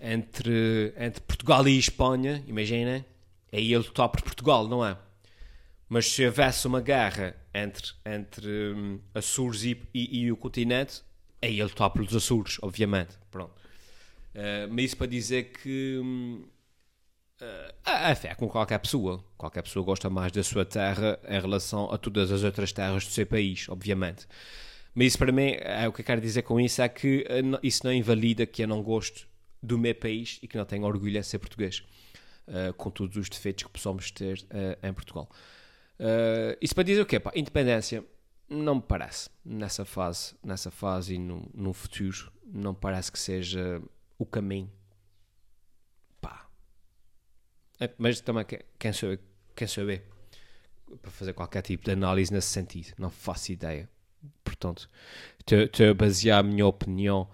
entre, 0.00 0.94
entre 0.96 1.20
Portugal 1.20 1.66
e 1.68 1.78
Espanha, 1.78 2.42
imaginem, 2.46 3.04
aí 3.52 3.72
ele 3.72 3.84
lutar 3.84 4.08
por 4.08 4.22
Portugal, 4.22 4.66
não 4.66 4.84
é? 4.84 4.96
Mas 5.88 6.06
se 6.06 6.24
houvesse 6.24 6.66
uma 6.66 6.80
guerra 6.80 7.36
entre, 7.52 7.92
entre 8.06 8.72
um, 8.72 9.00
Açores 9.14 9.64
e, 9.64 9.76
e, 9.92 10.20
e, 10.20 10.32
o 10.32 10.36
continente, 10.36 11.02
aí 11.42 11.54
ele 11.54 11.64
lutar 11.64 11.90
pelos 11.90 12.14
Açores, 12.14 12.58
obviamente. 12.62 13.18
Pronto. 13.30 13.52
Uh, 14.34 14.70
mas 14.70 14.84
isso 14.84 14.96
para 14.96 15.08
dizer 15.08 15.52
que 15.52 15.98
uh, 15.98 17.74
a 17.84 18.14
fé 18.14 18.28
é 18.28 18.34
com 18.36 18.48
qualquer 18.48 18.78
pessoa. 18.78 19.24
Qualquer 19.36 19.62
pessoa 19.62 19.84
gosta 19.84 20.08
mais 20.08 20.30
da 20.30 20.44
sua 20.44 20.64
terra 20.64 21.18
em 21.28 21.40
relação 21.40 21.92
a 21.92 21.98
todas 21.98 22.30
as 22.30 22.44
outras 22.44 22.72
terras 22.72 23.04
do 23.04 23.10
seu 23.10 23.26
país, 23.26 23.68
obviamente. 23.68 24.28
Mas 24.94 25.08
isso 25.08 25.18
para 25.18 25.32
mim, 25.32 25.56
é, 25.58 25.88
o 25.88 25.92
que 25.92 26.02
eu 26.02 26.04
quero 26.04 26.20
dizer 26.20 26.42
com 26.42 26.60
isso 26.60 26.80
é 26.80 26.88
que 26.88 27.26
uh, 27.28 27.58
isso 27.64 27.84
não 27.84 27.92
invalida 27.92 28.46
que 28.46 28.62
eu 28.62 28.68
não 28.68 28.80
gosto 28.80 29.28
do 29.62 29.78
meu 29.78 29.94
país 29.94 30.38
e 30.42 30.48
que 30.48 30.56
não 30.56 30.64
tenho 30.64 30.84
orgulho 30.84 31.18
em 31.18 31.22
ser 31.22 31.38
português, 31.38 31.84
uh, 32.48 32.72
com 32.74 32.90
todos 32.90 33.16
os 33.16 33.28
defeitos 33.28 33.64
que 33.64 33.70
possamos 33.70 34.10
ter 34.10 34.38
uh, 34.38 34.86
em 34.86 34.92
Portugal. 34.92 35.28
Uh, 35.98 36.56
isso 36.60 36.74
para 36.74 36.84
dizer 36.84 37.02
o 37.02 37.06
quê? 37.06 37.20
Pá, 37.20 37.30
independência 37.34 38.04
não 38.48 38.76
me 38.76 38.82
parece, 38.82 39.30
nessa 39.44 39.84
fase, 39.84 40.34
nessa 40.42 40.70
fase 40.70 41.14
e 41.14 41.18
no, 41.18 41.48
no 41.54 41.72
futuro, 41.72 42.32
não 42.44 42.74
parece 42.74 43.12
que 43.12 43.18
seja 43.18 43.80
o 44.18 44.26
caminho. 44.26 44.70
Pá. 46.20 46.48
É, 47.78 47.90
mas 47.96 48.20
também, 48.20 48.44
quem 48.78 48.92
sou 48.92 49.16
quem 49.54 49.68
sou 49.68 49.90
eu 49.90 50.00
para 51.02 51.10
fazer 51.10 51.32
qualquer 51.34 51.62
tipo 51.62 51.84
de 51.84 51.90
análise 51.92 52.32
nesse 52.32 52.48
sentido? 52.48 52.94
Não 52.98 53.10
faço 53.10 53.52
ideia. 53.52 53.88
Portanto, 54.42 54.88
estou 55.38 55.90
a 55.90 55.94
basear 55.94 56.40
a 56.40 56.42
minha 56.42 56.66
opinião 56.66 57.28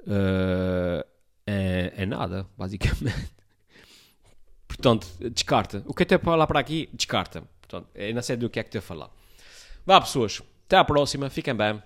uh, 0.00 1.09
é, 1.50 1.92
é 1.96 2.06
nada, 2.06 2.46
basicamente. 2.56 3.30
Portanto, 4.68 5.08
descarta. 5.32 5.82
O 5.86 5.92
que 5.92 6.06
tenho 6.06 6.20
para 6.20 6.32
falar 6.32 6.46
para 6.46 6.60
aqui, 6.60 6.88
descarta. 6.92 7.42
Portanto, 7.60 7.88
eu 7.94 8.14
não 8.14 8.22
sei 8.22 8.36
do 8.36 8.48
que 8.48 8.60
é 8.60 8.62
que 8.62 8.70
tenho 8.70 8.82
a 8.82 8.86
falar. 8.86 9.10
Vá, 9.84 10.00
pessoas. 10.00 10.40
Até 10.66 10.76
à 10.76 10.84
próxima. 10.84 11.28
Fiquem 11.28 11.54
bem. 11.54 11.82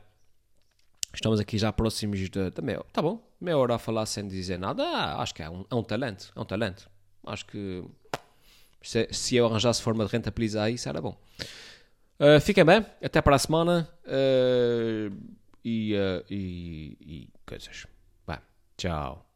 Estamos 1.13 1.41
aqui 1.41 1.57
já 1.57 1.73
próximos 1.73 2.29
da, 2.29 2.51
da 2.51 2.61
meia 2.61 2.85
Tá 2.93 3.01
bom? 3.01 3.27
Meia 3.41 3.57
hora 3.57 3.77
a 3.77 3.79
falar 3.79 4.05
sem 4.07 4.29
dizer 4.29 4.59
nada. 4.59 4.83
Ah, 4.83 5.23
acho 5.23 5.35
que 5.35 5.43
é 5.43 5.49
um, 5.49 5.65
é 5.71 5.75
um 5.75 5.83
talento. 5.83 6.31
É 6.37 6.41
um 6.41 6.45
talento. 6.45 6.91
Acho 7.27 7.47
que 7.47 7.85
se, 8.83 9.09
se 9.11 9.37
eu 9.37 9.47
arranjasse 9.47 9.81
forma 9.81 10.05
de 10.05 10.13
rentabilizar 10.13 10.71
isso, 10.71 10.89
era 10.89 11.01
bom. 11.01 11.17
Uh, 12.21 12.41
fiquem 12.41 12.65
bem. 12.65 12.85
Até 13.03 13.23
para 13.23 13.37
a 13.37 13.39
semana. 13.39 13.89
Uh, 14.05 15.17
e, 15.65 15.95
uh, 15.95 16.25
e, 16.29 16.99
e 17.01 17.29
coisas. 17.47 17.87
Vai. 18.27 18.41
Tchau. 18.77 19.34